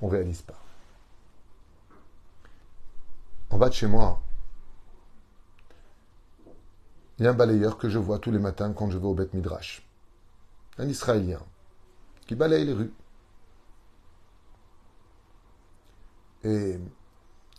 On 0.01 0.09
réalise 0.09 0.43
pas. 0.43 0.59
En 3.51 3.59
bas 3.59 3.69
de 3.69 3.75
chez 3.75 3.87
moi, 3.87 4.23
il 7.19 7.25
y 7.25 7.27
a 7.27 7.31
un 7.31 7.35
balayeur 7.35 7.79
que 7.79 7.89
je 7.89 7.99
vois 7.99 8.19
tous 8.19 8.31
les 8.31 8.39
matins 8.39 8.73
quand 8.73 8.91
je 8.91 8.99
vais 8.99 9.07
au 9.07 9.15
Beth 9.15 9.33
Midrash. 9.33 9.87
Un 10.79 10.89
Israélien 10.89 11.41
qui 12.27 12.35
balaye 12.35 12.67
les 12.67 12.73
rues. 12.73 12.93
Et 16.45 16.79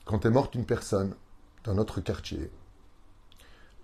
quand 0.05 0.25
est 0.25 0.29
morte 0.29 0.55
une 0.55 0.65
personne 0.65 1.15
dans 1.63 1.73
notre 1.73 2.01
quartier, 2.01 2.51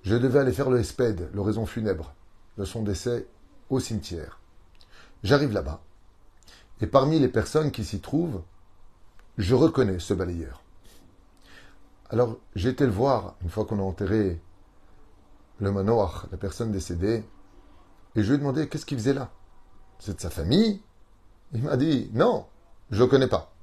je 0.03 0.15
devais 0.15 0.39
aller 0.39 0.53
faire 0.53 0.69
le 0.69 0.83
SPED, 0.83 1.29
l'oraison 1.33 1.65
funèbre, 1.65 2.13
de 2.57 2.65
son 2.65 2.83
décès 2.83 3.27
au 3.69 3.79
cimetière. 3.79 4.39
J'arrive 5.23 5.53
là-bas, 5.53 5.81
et 6.81 6.87
parmi 6.87 7.19
les 7.19 7.29
personnes 7.29 7.71
qui 7.71 7.85
s'y 7.85 8.01
trouvent, 8.01 8.41
je 9.37 9.55
reconnais 9.55 9.99
ce 9.99 10.13
balayeur. 10.13 10.61
Alors 12.09 12.37
j'ai 12.55 12.69
été 12.69 12.85
le 12.85 12.91
voir 12.91 13.35
une 13.41 13.49
fois 13.49 13.65
qu'on 13.65 13.79
a 13.79 13.83
enterré 13.83 14.41
le 15.59 15.71
manoir, 15.71 16.27
la 16.31 16.37
personne 16.37 16.71
décédée, 16.71 17.23
Et 18.15 18.21
je 18.21 18.27
lui 18.27 18.35
ai 18.35 18.37
demandé 18.37 18.67
qu'est-ce 18.67 18.85
qu'il 18.85 18.97
faisait 18.97 19.13
là? 19.13 19.31
C'est 19.97 20.15
de 20.15 20.21
sa 20.21 20.29
famille? 20.29 20.81
Il 21.53 21.63
m'a 21.63 21.77
dit 21.77 22.11
non, 22.13 22.45
je 22.91 23.01
ne 23.03 23.07
connais 23.07 23.27
pas. 23.27 23.53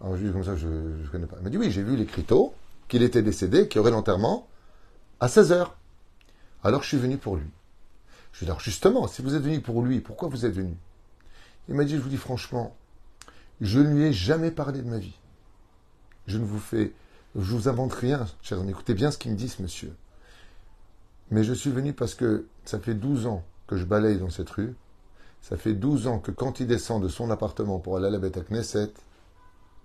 Alors 0.00 0.16
je 0.16 0.20
lui 0.20 0.26
ai 0.26 0.30
dit 0.30 0.34
comme 0.34 0.44
ça, 0.44 0.56
je 0.56 0.66
ne 0.66 1.06
connais 1.06 1.26
pas. 1.26 1.36
Il 1.38 1.44
m'a 1.44 1.50
dit 1.50 1.58
oui, 1.58 1.70
j'ai 1.70 1.82
vu 1.82 1.96
l'écriteau, 1.96 2.54
qu'il 2.88 3.02
était 3.02 3.22
décédé, 3.22 3.68
qu'il 3.68 3.78
y 3.78 3.80
aurait 3.80 3.90
l'enterrement 3.90 4.48
à 5.20 5.28
16 5.28 5.52
h 5.52 5.68
Alors 6.62 6.82
je 6.82 6.88
suis 6.88 6.98
venu 6.98 7.16
pour 7.16 7.36
lui. 7.36 7.50
Je 8.32 8.40
lui 8.40 8.46
dit 8.46 8.50
alors 8.50 8.60
justement, 8.60 9.06
si 9.06 9.22
vous 9.22 9.34
êtes 9.34 9.42
venu 9.42 9.60
pour 9.60 9.82
lui, 9.82 10.00
pourquoi 10.00 10.28
vous 10.28 10.46
êtes 10.46 10.52
venu 10.54 10.74
Il 11.68 11.74
m'a 11.74 11.84
dit, 11.84 11.96
je 11.96 12.00
vous 12.00 12.08
dis 12.08 12.16
franchement, 12.16 12.76
je 13.60 13.80
ne 13.80 13.94
lui 13.94 14.04
ai 14.04 14.12
jamais 14.12 14.50
parlé 14.50 14.82
de 14.82 14.88
ma 14.88 14.98
vie. 14.98 15.18
Je 16.26 16.38
ne 16.38 16.44
vous 16.44 16.58
fais, 16.58 16.92
je 17.34 17.52
vous 17.54 17.68
invente 17.68 17.92
rien, 17.92 18.26
cher. 18.42 18.58
Écoutez 18.68 18.94
bien 18.94 19.10
ce 19.10 19.18
qu'il 19.18 19.32
me 19.32 19.36
dit, 19.36 19.48
ce 19.48 19.62
monsieur. 19.62 19.94
Mais 21.30 21.44
je 21.44 21.52
suis 21.52 21.70
venu 21.70 21.92
parce 21.92 22.14
que 22.14 22.46
ça 22.64 22.78
fait 22.78 22.94
12 22.94 23.26
ans 23.26 23.44
que 23.66 23.76
je 23.76 23.84
balaye 23.84 24.18
dans 24.18 24.30
cette 24.30 24.50
rue. 24.50 24.74
Ça 25.40 25.56
fait 25.56 25.74
12 25.74 26.06
ans 26.06 26.18
que 26.18 26.30
quand 26.30 26.60
il 26.60 26.66
descend 26.66 27.02
de 27.02 27.08
son 27.08 27.30
appartement 27.30 27.78
pour 27.78 27.96
aller 27.96 28.06
à 28.06 28.10
la 28.10 28.18
bête 28.18 28.36
à 28.36 28.42
Knesset, 28.42 28.92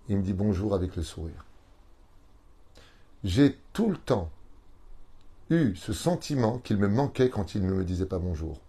il 0.09 0.17
me 0.17 0.23
dit 0.23 0.33
bonjour 0.33 0.73
avec 0.73 0.95
le 0.95 1.03
sourire. 1.03 1.45
J'ai 3.23 3.57
tout 3.71 3.89
le 3.89 3.97
temps 3.97 4.29
eu 5.49 5.75
ce 5.75 5.93
sentiment 5.93 6.59
qu'il 6.59 6.77
me 6.77 6.87
manquait 6.87 7.29
quand 7.29 7.55
il 7.55 7.65
ne 7.65 7.73
me 7.73 7.83
disait 7.83 8.05
pas 8.05 8.19
bonjour. 8.19 8.59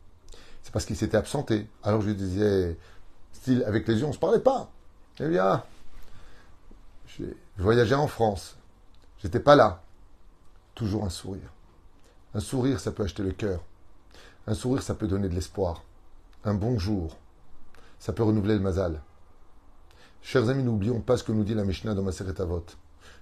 C'est 0.62 0.72
parce 0.72 0.86
qu'il 0.86 0.96
s'était 0.96 1.16
absenté. 1.16 1.68
Alors 1.82 2.00
je 2.00 2.08
lui 2.08 2.14
disais, 2.14 2.76
style, 3.32 3.64
avec 3.64 3.86
les 3.86 3.98
yeux, 3.98 4.04
on 4.04 4.08
ne 4.08 4.14
se 4.14 4.18
parlait 4.18 4.40
pas. 4.40 4.70
Eh 5.20 5.28
bien, 5.28 5.62
je 7.18 7.24
voyageais 7.58 7.94
en 7.94 8.08
France. 8.08 8.56
J'étais 9.18 9.40
pas 9.40 9.56
là. 9.56 9.82
Toujours 10.74 11.04
un 11.04 11.10
sourire. 11.10 11.52
Un 12.34 12.40
sourire, 12.40 12.80
ça 12.80 12.90
peut 12.90 13.04
acheter 13.04 13.22
le 13.22 13.32
cœur. 13.32 13.60
Un 14.46 14.54
sourire, 14.54 14.82
ça 14.82 14.94
peut 14.94 15.06
donner 15.06 15.28
de 15.28 15.34
l'espoir. 15.34 15.84
Un 16.44 16.54
bonjour, 16.54 17.16
ça 17.98 18.12
peut 18.12 18.22
renouveler 18.22 18.54
le 18.54 18.60
mazal. 18.60 19.00
Chers 20.20 20.48
amis, 20.48 20.62
n'oublions 20.62 21.00
pas 21.00 21.16
ce 21.16 21.24
que 21.24 21.32
nous 21.32 21.44
dit 21.44 21.54
la 21.54 21.64
Mishnah 21.64 21.94
dans 21.94 22.02
Maseret 22.02 22.40
Avot. 22.40 22.66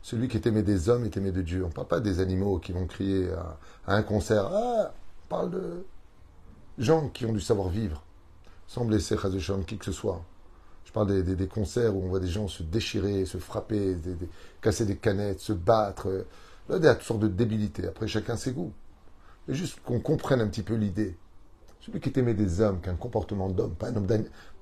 Celui 0.03 0.27
qui 0.27 0.37
est 0.37 0.47
aimé 0.47 0.63
des 0.63 0.89
hommes 0.89 1.05
est 1.05 1.17
aimé 1.17 1.31
de 1.31 1.43
Dieu. 1.43 1.65
On 1.65 1.69
ne 1.69 1.73
parle 1.73 1.87
pas 1.87 2.01
des 2.01 2.19
animaux 2.19 2.59
qui 2.59 2.73
vont 2.73 2.87
crier 2.87 3.31
à, 3.87 3.95
un 3.95 4.03
concert. 4.03 4.51
Ah, 4.53 4.93
on 5.25 5.29
parle 5.29 5.51
de 5.51 5.87
gens 6.79 7.09
qui 7.09 7.25
ont 7.25 7.33
du 7.33 7.41
savoir-vivre, 7.41 8.03
sans 8.67 8.85
blesser 8.85 9.17
qui 9.67 9.79
que 9.79 9.85
ce 9.85 9.93
soit. 9.93 10.25
Je 10.85 10.93
parle 10.93 11.23
des, 11.23 11.47
concerts 11.47 11.97
où 11.97 12.03
on 12.03 12.09
voit 12.09 12.21
des 12.21 12.29
gens 12.29 12.49
se 12.49 12.65
déchirer, 12.65 13.25
se 13.25 13.39
frapper, 13.39 13.97
casser 14.61 14.85
des 14.85 14.97
canettes, 14.97 15.41
se 15.41 15.53
battre. 15.53 16.27
Il 16.69 16.83
y 16.83 16.87
a 16.87 16.95
toutes 16.95 17.07
sortes 17.07 17.21
de 17.21 17.29
débilités. 17.29 17.87
Après, 17.87 18.09
chacun 18.09 18.37
ses 18.37 18.53
goûts. 18.53 18.73
Mais 19.47 19.55
juste 19.55 19.81
qu'on 19.85 20.01
comprenne 20.01 20.41
un 20.41 20.49
petit 20.49 20.63
peu 20.63 20.75
l'idée. 20.75 21.17
Celui 21.81 22.01
qui 22.01 22.09
est 22.09 22.19
aimé 22.19 22.35
des 22.35 22.61
hommes, 22.61 22.81
qui 22.81 22.89
a 22.89 22.93
un 22.93 22.97
comportement 22.97 23.49
d'homme, 23.49 23.75
pas, 23.75 23.91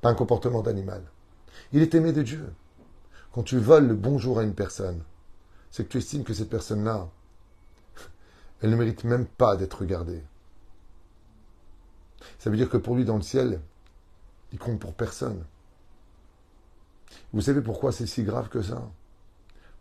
pas 0.00 0.08
un 0.10 0.14
comportement 0.14 0.62
d'animal. 0.62 1.02
Il 1.72 1.82
est 1.82 1.94
aimé 1.94 2.12
de 2.12 2.22
Dieu. 2.22 2.52
Quand 3.32 3.42
tu 3.42 3.58
voles 3.58 3.88
le 3.88 3.94
bonjour 3.94 4.38
à 4.38 4.42
une 4.42 4.54
personne, 4.54 5.02
c'est 5.70 5.84
que 5.84 5.88
tu 5.88 5.98
estimes 5.98 6.24
que 6.24 6.34
cette 6.34 6.50
personne-là, 6.50 7.08
elle 8.60 8.70
ne 8.70 8.76
mérite 8.76 9.04
même 9.04 9.26
pas 9.26 9.56
d'être 9.56 9.80
regardée. 9.80 10.22
Ça 12.38 12.50
veut 12.50 12.56
dire 12.56 12.68
que 12.70 12.76
pour 12.76 12.96
lui, 12.96 13.04
dans 13.04 13.16
le 13.16 13.22
ciel, 13.22 13.60
il 14.52 14.58
compte 14.58 14.80
pour 14.80 14.94
personne. 14.94 15.44
Vous 17.32 17.40
savez 17.40 17.60
pourquoi 17.60 17.92
c'est 17.92 18.06
si 18.06 18.22
grave 18.22 18.48
que 18.48 18.62
ça? 18.62 18.82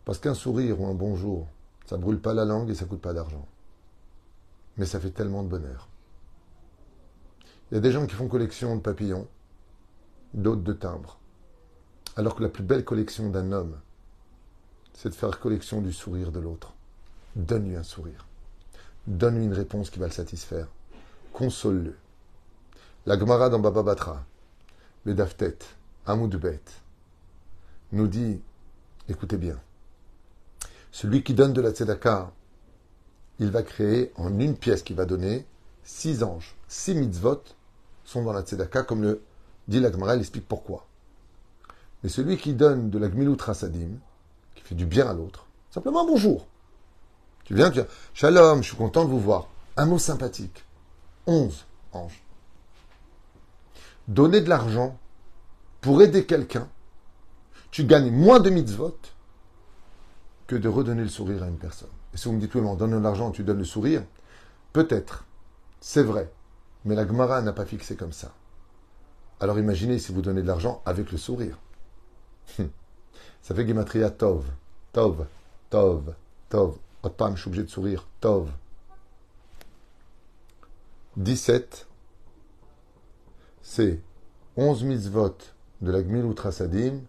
Parce 0.05 0.19
qu'un 0.19 0.33
sourire 0.33 0.79
ou 0.79 0.87
un 0.87 0.93
bonjour, 0.93 1.47
ça 1.85 1.97
brûle 1.97 2.19
pas 2.19 2.33
la 2.33 2.45
langue 2.45 2.69
et 2.69 2.75
ça 2.75 2.85
coûte 2.85 3.01
pas 3.01 3.13
d'argent. 3.13 3.47
Mais 4.77 4.85
ça 4.85 4.99
fait 4.99 5.11
tellement 5.11 5.43
de 5.43 5.49
bonheur. 5.49 5.89
Il 7.71 7.75
y 7.75 7.77
a 7.77 7.81
des 7.81 7.91
gens 7.91 8.05
qui 8.07 8.15
font 8.15 8.27
collection 8.27 8.75
de 8.75 8.81
papillons, 8.81 9.27
d'autres 10.33 10.63
de 10.63 10.73
timbres. 10.73 11.19
Alors 12.15 12.35
que 12.35 12.43
la 12.43 12.49
plus 12.49 12.63
belle 12.63 12.83
collection 12.83 13.29
d'un 13.29 13.51
homme, 13.51 13.79
c'est 15.01 15.07
de 15.07 15.15
faire 15.15 15.39
collection 15.39 15.79
du 15.79 15.93
sourire 15.93 16.29
de 16.29 16.41
l'autre. 16.41 16.73
Donne-lui 17.37 17.77
un 17.77 17.83
sourire. 17.83 18.27
Donne-lui 19.07 19.45
une 19.45 19.53
réponse 19.53 19.89
qui 19.89 19.97
va 19.97 20.07
le 20.07 20.11
satisfaire. 20.11 20.67
Console-le. 21.31 21.95
La 23.05 23.17
Gemara 23.17 23.47
dans 23.47 23.59
Baba 23.59 23.81
Batra, 23.81 24.25
Bedaftet, 25.05 25.57
Amoudbet, 26.05 26.59
nous 27.93 28.07
dit, 28.07 28.41
écoutez 29.07 29.37
bien, 29.37 29.57
celui 30.91 31.23
qui 31.23 31.33
donne 31.33 31.53
de 31.53 31.61
la 31.61 31.71
tzedaka, 31.71 32.33
il 33.39 33.51
va 33.51 33.63
créer 33.63 34.11
en 34.17 34.37
une 34.37 34.57
pièce 34.57 34.83
qui 34.83 34.93
va 34.93 35.05
donner 35.05 35.45
six 35.81 36.23
anges, 36.23 36.57
six 36.67 36.93
mitzvot 36.93 37.41
sont 38.03 38.23
dans 38.23 38.33
la 38.33 38.41
tzedaka, 38.41 38.83
comme 38.83 39.03
le 39.03 39.21
dit 39.69 39.79
la 39.79 39.93
Gemara, 39.93 40.17
il 40.17 40.19
explique 40.19 40.47
pourquoi. 40.49 40.85
Mais 42.03 42.09
celui 42.09 42.35
qui 42.35 42.53
donne 42.53 42.89
de 42.89 42.99
la 42.99 43.07
gmilut 43.07 43.37
rasadim, 43.39 43.91
fait 44.69 44.75
du 44.75 44.85
bien 44.85 45.09
à 45.09 45.13
l'autre, 45.13 45.47
simplement 45.71 46.05
bonjour. 46.05 46.45
Tu 47.43 47.55
viens, 47.55 47.71
tu 47.71 47.81
dis 47.81 47.87
Shalom, 48.13 48.61
je 48.61 48.67
suis 48.67 48.77
content 48.77 49.03
de 49.03 49.09
vous 49.09 49.19
voir. 49.19 49.47
Un 49.77 49.87
mot 49.87 49.97
sympathique. 49.97 50.63
Onze 51.25 51.65
anges. 51.91 52.21
Donner 54.07 54.41
de 54.41 54.49
l'argent 54.49 54.95
pour 55.81 56.03
aider 56.03 56.27
quelqu'un, 56.27 56.67
tu 57.71 57.83
gagnes 57.83 58.11
moins 58.11 58.39
de 58.39 58.51
mitzvot 58.51 58.95
que 60.45 60.55
de 60.55 60.69
redonner 60.69 61.01
le 61.01 61.09
sourire 61.09 61.41
à 61.41 61.47
une 61.47 61.57
personne. 61.57 61.89
Et 62.13 62.17
si 62.17 62.27
vous 62.27 62.35
me 62.35 62.39
dites, 62.39 62.53
oui, 62.53 62.61
mais 62.61 62.69
on 62.69 62.75
donne 62.75 62.91
de 62.91 62.97
l'argent, 62.97 63.31
tu 63.31 63.43
donnes 63.43 63.57
le 63.57 63.65
sourire, 63.65 64.03
peut-être, 64.71 65.25
c'est 65.81 66.03
vrai, 66.03 66.31
mais 66.85 66.93
la 66.93 67.07
Gemara 67.07 67.41
n'a 67.41 67.53
pas 67.53 67.65
fixé 67.65 67.95
comme 67.95 68.13
ça. 68.13 68.33
Alors 69.39 69.57
imaginez 69.57 69.97
si 69.97 70.11
vous 70.11 70.21
donnez 70.21 70.43
de 70.43 70.47
l'argent 70.47 70.83
avec 70.85 71.11
le 71.11 71.17
sourire. 71.17 71.57
Ça 73.41 73.55
fait 73.55 73.67
Gematria 73.67 74.09
Tov, 74.09 74.45
Tov, 74.93 75.25
Tov, 75.69 76.13
Tov. 76.49 76.77
Otam, 77.01 77.35
je 77.35 77.41
suis 77.41 77.47
obligé 77.49 77.63
de 77.63 77.69
sourire, 77.69 78.07
Tov. 78.19 78.51
17, 81.17 81.87
c'est 83.61 83.99
11 84.55 84.83
mitzvot 84.83 85.37
de 85.81 85.91
la 85.91 86.01
Gmil 86.01 86.33
Sadim, 86.51 87.01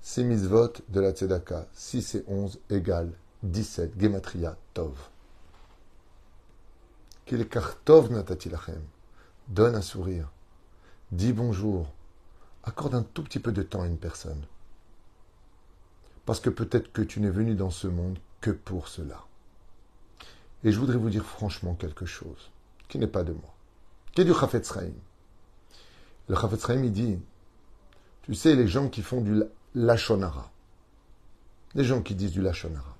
6 0.00 0.24
mitzvot 0.24 0.72
de 0.88 1.00
la 1.00 1.12
Tzedaka. 1.12 1.66
6 1.72 2.14
et 2.16 2.24
11 2.28 2.60
égale 2.70 3.12
17. 3.42 3.98
Gematria 3.98 4.56
Tov. 4.74 4.92
Tov 7.84 8.12
lachem. 8.12 8.82
Donne 9.48 9.74
un 9.74 9.82
sourire. 9.82 10.30
Dis 11.10 11.32
bonjour. 11.32 11.86
Accorde 12.64 12.94
un 12.94 13.02
tout 13.02 13.22
petit 13.22 13.38
peu 13.38 13.52
de 13.52 13.62
temps 13.62 13.82
à 13.82 13.86
une 13.86 13.98
personne. 13.98 14.46
Parce 16.26 16.40
que 16.40 16.50
peut-être 16.50 16.92
que 16.92 17.02
tu 17.02 17.20
n'es 17.20 17.30
venu 17.30 17.54
dans 17.54 17.70
ce 17.70 17.86
monde 17.86 18.18
que 18.40 18.50
pour 18.50 18.88
cela. 18.88 19.24
Et 20.62 20.72
je 20.72 20.78
voudrais 20.78 20.96
vous 20.96 21.10
dire 21.10 21.24
franchement 21.24 21.74
quelque 21.74 22.06
chose 22.06 22.50
qui 22.88 22.98
n'est 22.98 23.06
pas 23.06 23.24
de 23.24 23.32
moi, 23.32 23.54
qui 24.12 24.22
est 24.22 24.24
du 24.24 24.32
Chafetz 24.32 24.72
Le 26.28 26.34
Chafetz 26.34 26.66
il 26.70 26.92
dit, 26.92 27.18
tu 28.22 28.34
sais, 28.34 28.54
les 28.54 28.66
gens 28.66 28.88
qui 28.88 29.02
font 29.02 29.20
du 29.20 29.42
lachonara. 29.74 30.50
Des 31.74 31.84
gens 31.84 32.00
qui 32.00 32.14
disent 32.14 32.32
du 32.32 32.40
lachonara. 32.40 32.96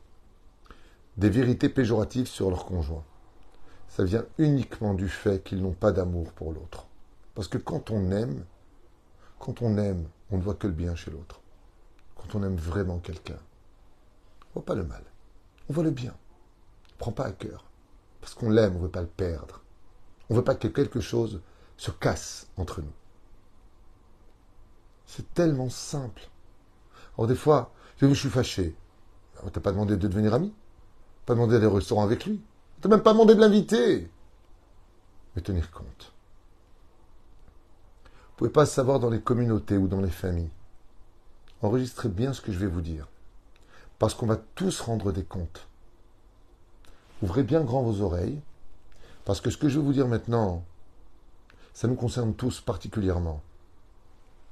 Des 1.17 1.31
vérités 1.31 1.69
péjoratives 1.69 2.27
sur 2.27 2.51
leur 2.51 2.67
conjoint. 2.67 3.05
Ça 3.89 4.05
vient 4.05 4.25
uniquement 4.37 4.93
du 4.93 5.09
fait 5.09 5.43
qu'ils 5.43 5.63
n'ont 5.63 5.73
pas 5.73 5.93
d'amour 5.93 6.33
pour 6.33 6.53
l'autre. 6.53 6.87
Parce 7.35 7.49
que 7.49 7.59
quand 7.59 7.91
on 7.91 8.11
aime, 8.11 8.45
quand 9.39 9.63
on 9.63 9.79
aime, 9.79 10.05
on 10.31 10.37
ne 10.37 10.43
voit 10.43 10.55
que 10.55 10.67
le 10.67 10.73
bien 10.73 10.95
chez 10.95 11.11
l'autre. 11.11 11.41
Quand 12.25 12.39
on 12.39 12.43
aime 12.43 12.57
vraiment 12.57 12.99
quelqu'un, 12.99 13.39
on 14.51 14.61
voit 14.61 14.65
pas 14.65 14.75
le 14.75 14.85
mal. 14.85 15.03
On 15.69 15.73
voit 15.73 15.85
le 15.85 15.91
bien. 15.91 16.15
On 16.91 16.95
ne 16.95 16.99
prend 16.99 17.13
pas 17.13 17.27
à 17.27 17.33
cœur. 17.33 17.65
Parce 18.21 18.35
qu'on 18.35 18.51
l'aime, 18.51 18.77
on 18.77 18.79
ne 18.79 18.85
veut 18.85 18.91
pas 18.91 19.03
le 19.03 19.07
perdre. 19.07 19.63
On 20.29 20.35
ne 20.35 20.39
veut 20.39 20.45
pas 20.45 20.55
que 20.55 20.69
quelque 20.69 21.01
chose 21.01 21.41
se 21.77 21.91
casse 21.91 22.49
entre 22.57 22.81
nous. 22.81 22.93
C'est 25.07 25.35
tellement 25.35 25.69
simple. 25.69 26.23
Alors 27.17 27.29
des 27.29 27.35
fois, 27.35 27.73
je 27.99 28.13
suis 28.15 28.31
fâché. 28.31 28.75
On 29.43 29.51
t'a 29.51 29.61
pas 29.61 29.73
demandé 29.73 29.97
de 29.97 30.09
devenir 30.09 30.35
ami. 30.35 30.53
Pas 31.27 31.35
demandé 31.35 31.55
d'aller 31.55 31.67
au 31.67 31.75
restaurant 31.75 32.03
avec 32.03 32.25
lui. 32.25 32.41
On 32.79 32.81
t'a 32.81 32.89
même 32.89 33.03
pas 33.03 33.13
demandé 33.13 33.35
de 33.35 33.41
l'inviter. 33.41 34.11
Mais 35.35 35.43
tenir 35.43 35.71
compte. 35.71 36.13
Vous 38.05 38.39
pouvez 38.39 38.51
pas 38.51 38.67
savoir 38.67 38.99
dans 38.99 39.11
les 39.11 39.21
communautés 39.21 39.77
ou 39.77 39.89
dans 39.89 40.01
les 40.01 40.11
familles. 40.11 40.51
Enregistrez 41.65 42.11
bien 42.11 42.35
ce 42.35 42.43
que 42.43 42.53
je 42.53 42.59
vais 42.59 42.67
vous 42.67 42.83
dire. 42.83 43.09
Parce 43.99 44.13
qu'on 44.13 44.27
va 44.27 44.37
tous 44.37 44.83
rendre 44.83 45.13
des 45.13 45.25
comptes. 45.25 45.67
Ouvrez 47.23 47.43
bien 47.43 47.63
grand 47.63 47.83
vos 47.83 48.03
oreilles. 48.03 48.39
Parce 49.25 49.41
que 49.41 49.49
ce 49.49 49.57
que 49.57 49.71
je 49.71 49.79
vais 49.81 49.85
vous 49.87 49.95
dire 49.95 50.07
maintenant, 50.07 50.63
ça 51.73 51.89
nous 51.89 51.95
concerne 51.95 52.35
tous 52.35 52.61
particulièrement. 52.61 53.41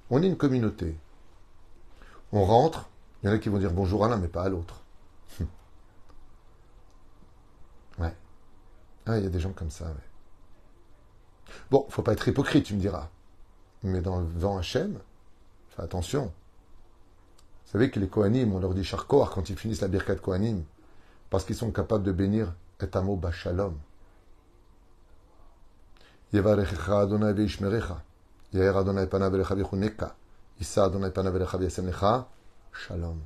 On 0.09 0.23
est 0.23 0.26
une 0.26 0.38
communauté. 0.38 0.97
On 2.33 2.47
rentre, 2.47 2.88
il 3.23 3.26
y 3.26 3.28
en 3.31 3.35
a 3.35 3.38
qui 3.38 3.50
vont 3.50 3.59
dire 3.59 3.75
bonjour 3.75 4.07
à 4.07 4.09
l'un, 4.09 4.16
mais 4.16 4.28
pas 4.28 4.45
à 4.45 4.49
l'autre. 4.49 4.83
ouais. 7.99 8.16
Ah, 9.04 9.19
il 9.19 9.25
y 9.25 9.26
a 9.26 9.31
des 9.31 9.40
gens 9.40 9.52
comme 9.52 9.71
ça, 9.71 9.85
ouais. 9.85 11.52
Bon, 11.71 11.85
faut 11.90 12.00
pas 12.00 12.14
être 12.14 12.26
hypocrite, 12.26 12.64
tu 12.64 12.73
me 12.75 12.81
diras. 12.81 13.11
Mais 13.83 14.00
dans 14.00 14.19
le 14.19 14.26
vent 14.26 14.57
Hachem, 14.57 14.99
fais 15.76 15.83
attention. 15.83 16.33
Vous 17.73 17.79
savez 17.79 17.91
que 17.91 17.99
les 17.99 18.09
Kohanim, 18.09 18.52
on 18.52 18.59
leur 18.61 18.75
dit 18.75 18.85
Charkoar 18.85 19.31
quand 19.31 19.49
ils 19.49 19.57
finissent 19.57 19.81
la 19.81 19.88
Birkat 19.88 20.17
Kohanim, 20.17 20.62
parce 21.31 21.47
qu'ils 21.47 21.57
sont 21.57 21.71
capables 21.71 22.05
de 22.05 22.12
bénir 22.12 22.52
et 22.83 22.97
amo 22.97 23.17
Bashalom. 23.17 23.79
Shalom. 32.75 33.19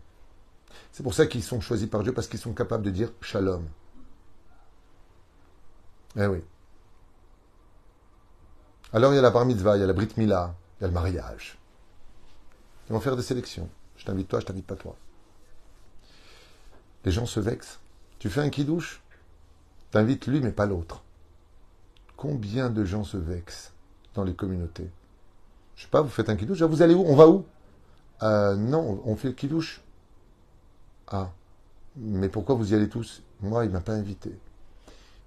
C'est 0.93 1.03
pour 1.03 1.15
ça 1.15 1.27
qu'ils 1.27 1.43
sont 1.43 1.61
choisis 1.61 1.89
par 1.89 2.05
Dieu, 2.05 2.13
parce 2.13 2.29
qu'ils 2.29 2.39
sont 2.39 2.53
capables 2.53 2.85
de 2.85 2.91
dire 2.91 3.11
Shalom. 3.21 3.67
Eh 6.17 6.27
oui. 6.27 6.45
Alors 8.93 9.13
il 9.13 9.17
y 9.17 9.19
a 9.19 9.23
la 9.23 9.31
bar 9.31 9.45
mitzvah, 9.45 9.77
il 9.77 9.81
y 9.81 9.83
a 9.83 9.87
la 9.89 9.93
brit 9.93 10.11
mila, 10.17 10.55
il 10.79 10.83
y 10.83 10.85
a 10.85 10.87
le 10.87 10.95
mariage. 10.95 11.59
Ils 12.89 12.93
vont 12.93 13.01
faire 13.01 13.17
des 13.17 13.23
sélections. 13.23 13.69
T'invite 14.07 14.29
toi, 14.29 14.39
je 14.39 14.47
t'invite 14.47 14.67
pas 14.67 14.77
toi. 14.77 14.95
Les 17.05 17.11
gens 17.11 17.27
se 17.27 17.41
vexent. 17.41 17.81
Tu 18.21 18.31
fais 18.31 18.41
un 18.41 18.51
kidouche, 18.51 19.03
t'invites 19.91 20.29
lui 20.29 20.41
mais 20.41 20.53
pas 20.53 20.65
l'autre. 20.65 21.03
Combien 22.17 22.71
de 22.71 22.85
gens 22.85 23.03
se 23.03 23.17
vexent 23.17 23.73
dans 24.15 24.23
les 24.23 24.35
communautés? 24.35 24.89
Je 25.75 25.83
sais 25.83 25.89
pas, 25.89 26.03
vous 26.03 26.09
faites 26.09 26.29
un 26.29 26.37
kidouche, 26.37 26.63
vous 26.63 26.83
allez 26.83 26.95
où? 26.95 27.03
On 27.05 27.17
va 27.17 27.29
où? 27.29 27.45
Euh, 28.23 28.55
Non, 28.55 29.03
on 29.05 29.17
fait 29.17 29.29
le 29.29 29.35
kidouche. 29.35 29.83
Ah, 31.09 31.33
mais 31.97 32.29
pourquoi 32.29 32.55
vous 32.55 32.73
y 32.73 32.77
allez 32.77 32.89
tous? 32.89 33.23
Moi, 33.41 33.65
il 33.65 33.73
m'a 33.73 33.81
pas 33.81 33.93
invité. 33.93 34.33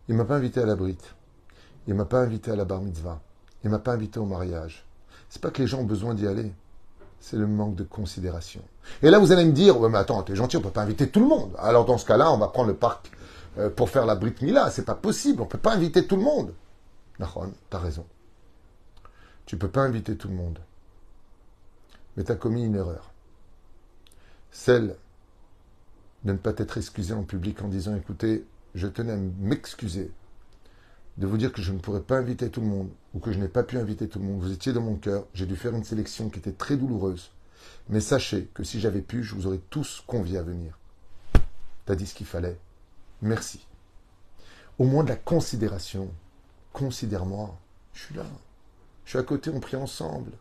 Il 0.07 0.15
m'a 0.15 0.25
pas 0.25 0.38
invité 0.38 0.62
à 0.62 0.65
la 0.65 0.77
brite. 0.77 1.15
Il 1.86 1.95
m'a 1.95 2.05
pas 2.05 2.21
invité 2.21 2.51
à 2.51 2.55
la 2.55 2.63
bar 2.63 2.81
mitzvah. 2.81 3.19
Il 3.65 3.69
m'a 3.71 3.79
pas 3.79 3.91
invité 3.91 4.19
au 4.19 4.25
mariage. 4.25 4.86
C'est 5.29 5.41
pas 5.41 5.51
que 5.51 5.62
les 5.62 5.67
gens 5.67 5.81
ont 5.81 5.86
besoin 5.86 6.13
d'y 6.13 6.27
aller. 6.27 6.53
C'est 7.19 7.38
le 7.38 7.47
manque 7.47 7.75
de 7.75 7.83
considération. 7.83 8.61
Et 9.01 9.09
là, 9.09 9.19
vous 9.19 9.31
allez 9.31 9.45
me 9.45 9.51
dire, 9.51 9.79
mais 9.79 9.97
attends, 9.97 10.23
t'es 10.23 10.35
gentil, 10.35 10.57
on 10.57 10.61
peut 10.61 10.69
pas 10.69 10.81
inviter 10.81 11.09
tout 11.09 11.19
le 11.19 11.27
monde. 11.27 11.53
Alors, 11.57 11.85
dans 11.85 11.97
ce 11.97 12.05
cas-là, 12.05 12.31
on 12.31 12.38
va 12.38 12.47
prendre 12.47 12.69
le 12.69 12.75
parc 12.75 13.11
euh, 13.57 13.69
pour 13.69 13.89
faire 13.89 14.05
la 14.05 14.15
Brit 14.15 14.35
Mila. 14.41 14.69
C'est 14.71 14.85
pas 14.85 14.95
possible. 14.95 15.41
On 15.41 15.45
peut 15.45 15.57
pas 15.57 15.73
inviter 15.73 16.07
tout 16.07 16.15
le 16.15 16.23
monde. 16.23 16.53
Nahon, 17.19 17.53
t'as 17.69 17.79
raison. 17.79 18.05
Tu 19.45 19.57
peux 19.57 19.67
pas 19.67 19.81
inviter 19.81 20.15
tout 20.15 20.29
le 20.29 20.35
monde. 20.35 20.59
Mais 22.15 22.23
tu 22.23 22.31
as 22.31 22.35
commis 22.35 22.63
une 22.63 22.75
erreur. 22.75 23.11
Celle 24.51 24.95
de 26.23 26.33
ne 26.33 26.38
pas 26.38 26.53
t'être 26.53 26.77
excusé 26.77 27.13
en 27.13 27.23
public 27.23 27.61
en 27.61 27.67
disant, 27.67 27.95
écoutez, 27.95 28.45
je 28.75 28.88
tenais 28.88 29.13
à 29.13 29.17
m'excuser 29.39 30.11
de 31.19 31.27
vous 31.27 31.38
dire 31.38 31.51
que 31.51 31.61
je 31.61 31.73
ne 31.73 31.79
pourrais 31.79 32.01
pas 32.01 32.17
inviter 32.17 32.49
tout 32.49 32.61
le 32.61 32.67
monde 32.67 32.89
ou 33.13 33.19
que 33.19 33.33
je 33.33 33.39
n'ai 33.39 33.49
pas 33.49 33.63
pu 33.63 33.77
inviter 33.77 34.07
tout 34.07 34.19
le 34.19 34.25
monde. 34.25 34.41
Vous 34.41 34.53
étiez 34.53 34.71
dans 34.71 34.81
mon 34.81 34.95
cœur, 34.95 35.25
j'ai 35.33 35.45
dû 35.45 35.57
faire 35.57 35.75
une 35.75 35.83
sélection 35.83 36.29
qui 36.29 36.39
était 36.39 36.53
très 36.53 36.77
douloureuse. 36.77 37.31
Mais 37.89 37.99
sachez 37.99 38.49
que 38.53 38.63
si 38.63 38.79
j'avais 38.79 39.01
pu, 39.01 39.21
je 39.21 39.35
vous 39.35 39.45
aurais 39.45 39.59
tous 39.69 40.01
conviés 40.07 40.38
à 40.38 40.43
venir. 40.43 40.79
T'as 41.85 41.95
dit 41.95 42.05
ce 42.05 42.15
qu'il 42.15 42.25
fallait. 42.25 42.57
Merci. 43.21 43.67
Au 44.77 44.85
moins 44.85 45.03
de 45.03 45.09
la 45.09 45.17
considération. 45.17 46.09
Considère-moi. 46.71 47.53
Je 47.93 48.05
suis 48.05 48.15
là. 48.15 48.25
Je 49.03 49.09
suis 49.09 49.19
à 49.19 49.23
côté, 49.23 49.49
on 49.53 49.59
prie 49.59 49.75
ensemble. 49.75 50.31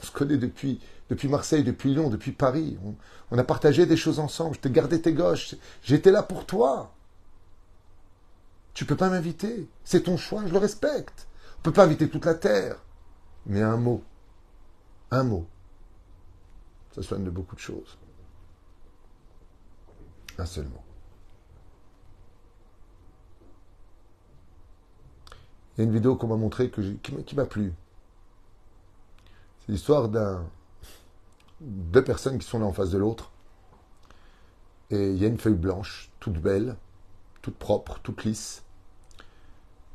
On 0.00 0.02
se 0.04 0.10
connaît 0.10 0.36
depuis, 0.36 0.80
depuis 1.10 1.28
Marseille, 1.28 1.62
depuis 1.62 1.90
Lyon, 1.90 2.10
depuis 2.10 2.32
Paris. 2.32 2.76
On, 2.84 2.94
on 3.30 3.38
a 3.38 3.44
partagé 3.44 3.86
des 3.86 3.96
choses 3.96 4.18
ensemble. 4.18 4.56
Je 4.56 4.60
t'ai 4.60 4.70
gardé 4.70 5.00
tes 5.00 5.12
gauches. 5.12 5.54
J'étais 5.84 6.10
là 6.10 6.24
pour 6.24 6.44
toi. 6.44 6.92
Tu 8.74 8.84
peux 8.84 8.96
pas 8.96 9.10
m'inviter. 9.10 9.68
C'est 9.84 10.04
ton 10.04 10.16
choix, 10.16 10.46
je 10.46 10.52
le 10.52 10.58
respecte. 10.58 11.26
On 11.58 11.62
peut 11.62 11.72
pas 11.72 11.84
inviter 11.84 12.08
toute 12.08 12.24
la 12.24 12.34
terre. 12.34 12.82
Mais 13.46 13.62
un 13.62 13.76
mot, 13.76 14.02
un 15.10 15.24
mot, 15.24 15.46
ça 16.94 17.02
soigne 17.02 17.24
de 17.24 17.30
beaucoup 17.30 17.56
de 17.56 17.60
choses. 17.60 17.98
Un 20.38 20.46
seul 20.46 20.66
mot. 20.66 20.82
Il 25.76 25.78
y 25.78 25.80
a 25.82 25.84
une 25.84 25.92
vidéo 25.92 26.16
qu'on 26.16 26.26
m'a 26.26 26.36
montrée 26.36 26.70
qui 26.70 27.34
m'a 27.36 27.46
plu. 27.46 27.72
C'est 29.60 29.72
l'histoire 29.72 30.08
d'un 30.08 30.44
deux 31.60 32.04
personnes 32.04 32.38
qui 32.38 32.46
sont 32.46 32.58
là 32.58 32.66
en 32.66 32.72
face 32.72 32.90
de 32.90 32.98
l'autre. 32.98 33.30
Et 34.90 35.10
il 35.10 35.18
y 35.18 35.24
a 35.24 35.28
une 35.28 35.38
feuille 35.38 35.54
blanche, 35.54 36.10
toute 36.20 36.38
belle, 36.38 36.76
toute 37.48 37.56
propre, 37.56 37.98
toute 38.02 38.24
lisse. 38.24 38.62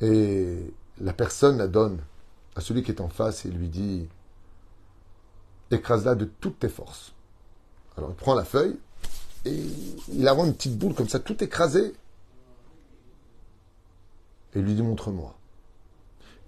Et 0.02 0.74
la 1.00 1.14
personne 1.14 1.60
la 1.60 1.68
donne 1.68 2.02
à 2.56 2.62
celui 2.62 2.82
qui 2.82 2.90
est 2.90 3.00
en 3.00 3.10
face 3.10 3.46
et 3.46 3.50
lui 3.50 3.68
dit 3.68 4.08
écrase-la 5.70 6.16
de 6.16 6.26
toutes 6.26 6.58
tes 6.58 6.70
forces. 6.70 7.14
Alors 7.96 8.10
il 8.10 8.16
prend 8.16 8.34
la 8.34 8.44
feuille 8.44 8.80
et 9.46 9.56
il 10.12 10.28
a 10.28 10.34
une 10.34 10.56
petite 10.56 10.80
boule 10.80 10.96
comme 10.96 11.08
ça, 11.08 11.20
tout 11.20 11.44
écrasée. 11.44 11.94
Et 14.56 14.62
lui 14.62 14.74
dit 14.74 14.82
montre-moi. 14.82 15.36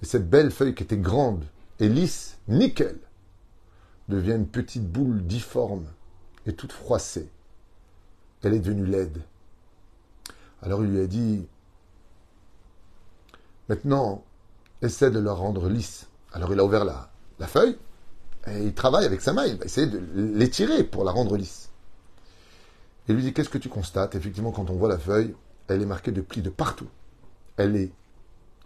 Et 0.02 0.06
cette 0.06 0.28
belle 0.28 0.50
feuille 0.50 0.74
qui 0.74 0.84
était 0.84 0.98
grande 0.98 1.44
et 1.80 1.88
lisse, 1.88 2.40
nickel, 2.48 2.98
devient 4.10 4.34
une 4.34 4.48
petite 4.48 4.88
boule 4.92 5.24
difforme 5.24 5.86
et 6.48 6.54
toute 6.54 6.72
froissée. 6.72 7.30
Elle 8.42 8.56
est 8.56 8.60
devenue 8.60 8.88
laide. 8.88 9.22
Alors 10.66 10.84
il 10.84 10.92
lui 10.92 11.00
a 11.00 11.08
dit 11.08 11.48
Maintenant, 13.70 14.24
essaie 14.82 15.12
de 15.12 15.20
la 15.20 15.32
rendre 15.32 15.70
lisse. 15.70 16.08
Alors 16.34 16.52
il 16.52 16.60
a 16.60 16.66
ouvert 16.66 16.86
la, 16.86 17.10
la 17.40 17.48
feuille 17.48 17.78
et 18.48 18.64
il 18.64 18.74
travaille 18.74 19.06
avec 19.06 19.22
sa 19.22 19.34
main. 19.34 19.46
Il 19.46 19.58
va 19.58 19.66
essayer 19.66 19.88
de 19.88 20.02
l'étirer 20.16 20.84
pour 20.84 21.04
la 21.04 21.12
rendre 21.12 21.38
lisse. 21.38 21.70
Et 23.08 23.14
lui 23.14 23.22
dit 23.22 23.34
Qu'est-ce 23.34 23.50
que 23.50 23.58
tu 23.60 23.70
constates? 23.70 24.16
Effectivement, 24.16 24.52
quand 24.52 24.70
on 24.70 24.76
voit 24.76 24.90
la 24.90 24.98
feuille, 25.00 25.36
elle 25.68 25.82
est 25.82 25.88
marquée 25.88 26.12
de 26.12 26.22
plis 26.22 26.42
de 26.42 26.50
partout. 26.50 26.90
Elle 27.58 27.76
est 27.76 27.92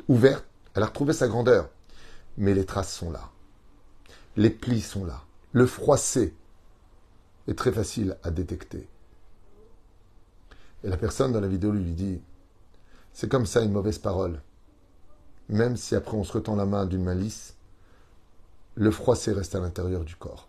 ouverte, 0.08 0.46
elle 0.74 0.84
a 0.84 0.88
retrouvé 0.88 1.14
sa 1.14 1.28
grandeur. 1.28 1.70
Mais 2.38 2.54
les 2.54 2.66
traces 2.66 2.94
sont 2.94 3.12
là. 3.12 3.30
Les 4.38 4.50
plis 4.50 4.82
sont 4.82 5.04
là. 5.04 5.24
Le 5.52 5.66
froissé 5.66 6.34
est 7.50 7.58
très 7.58 7.74
facile 7.74 8.18
à 8.24 8.32
détecter. 8.32 8.88
Et 10.84 10.90
la 10.90 10.98
personne 10.98 11.32
dans 11.32 11.42
la 11.42 11.48
vidéo 11.48 11.72
lui 11.72 11.92
dit 11.92 12.22
C'est 13.14 13.30
comme 13.30 13.46
ça 13.46 13.62
une 13.62 13.72
mauvaise 13.72 13.98
parole 14.00 14.42
même 15.50 15.78
si 15.78 15.96
après 15.96 16.16
on 16.16 16.24
se 16.24 16.34
retend 16.34 16.56
la 16.56 16.66
main 16.66 16.86
d'une 16.86 17.04
malice, 17.04 17.56
le 18.76 18.92
froissé 18.92 19.34
reste 19.34 19.56
à 19.56 19.60
l'intérieur 19.60 20.06
du 20.06 20.16
corps. 20.16 20.48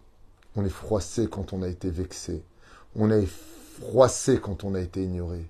On 0.57 0.64
est 0.64 0.69
froissé 0.69 1.27
quand 1.27 1.53
on 1.53 1.62
a 1.62 1.69
été 1.69 1.90
vexé. 1.90 2.45
On 2.95 3.11
est 3.11 3.27
froissé 3.27 4.38
quand 4.40 4.62
on 4.62 4.75
a 4.75 4.81
été 4.81 5.03
ignoré. 5.03 5.49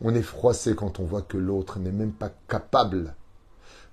On 0.00 0.14
est 0.14 0.22
froissé 0.22 0.74
quand 0.74 1.00
on 1.00 1.04
voit 1.04 1.22
que 1.22 1.36
l'autre 1.36 1.78
n'est 1.78 1.92
même 1.92 2.12
pas 2.12 2.30
capable 2.48 3.14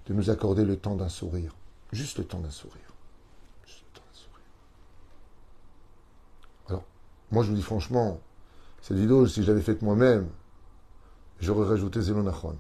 de 0.06 0.14
nous 0.14 0.30
accorder 0.30 0.66
le 0.66 0.78
temps 0.78 0.96
d'un 0.96 1.10
sourire. 1.10 1.56
Juste 1.92 2.20
le 2.20 2.26
temps 2.26 2.40
d'un 2.40 2.52
sourire. 2.52 2.94
Juste 3.66 3.84
le 3.90 4.00
temps 4.00 4.06
d'un 4.08 4.20
sourire. 4.20 4.46
Alors, 6.70 6.84
moi 7.32 7.44
je 7.44 7.50
vous 7.50 7.56
dis 7.56 7.64
franchement, 7.64 8.20
cette 8.82 8.98
vidéo, 8.98 9.28
si 9.28 9.44
je 9.44 9.48
l'avais 9.48 9.62
faite 9.62 9.82
moi-même, 9.82 10.28
j'aurais 11.40 11.68
rajouté 11.68 12.02
Zelonachon. 12.02 12.58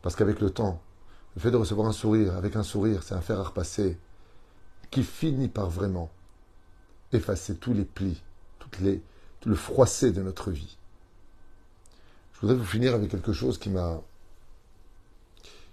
Parce 0.00 0.16
qu'avec 0.16 0.40
le 0.40 0.50
temps, 0.50 0.80
le 1.36 1.40
fait 1.40 1.50
de 1.50 1.56
recevoir 1.56 1.88
un 1.88 1.92
sourire, 1.92 2.36
avec 2.36 2.56
un 2.56 2.62
sourire, 2.62 3.02
c'est 3.02 3.14
un 3.14 3.20
fer 3.20 3.38
à 3.38 3.44
repasser 3.44 3.98
qui 4.90 5.02
finit 5.02 5.48
par 5.48 5.70
vraiment 5.70 6.10
effacer 7.12 7.56
tous 7.56 7.72
les 7.72 7.84
plis, 7.84 8.22
toutes 8.58 8.80
les, 8.80 9.02
tout 9.40 9.48
le 9.48 9.54
froissé 9.54 10.12
de 10.12 10.22
notre 10.22 10.50
vie. 10.50 10.76
Je 12.32 12.40
voudrais 12.40 12.56
vous 12.56 12.64
finir 12.64 12.94
avec 12.94 13.10
quelque 13.10 13.32
chose 13.32 13.58
qui 13.58 13.70
m'a 13.70 14.00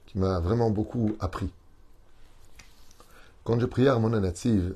qui 0.08 0.18
m'a 0.18 0.40
vraiment 0.40 0.72
beaucoup 0.72 1.16
appris. 1.20 1.52
Quand 3.44 3.60
je 3.60 3.66
priais 3.68 3.90
à 3.90 4.00
mon 4.00 4.10
Nativ, 4.10 4.76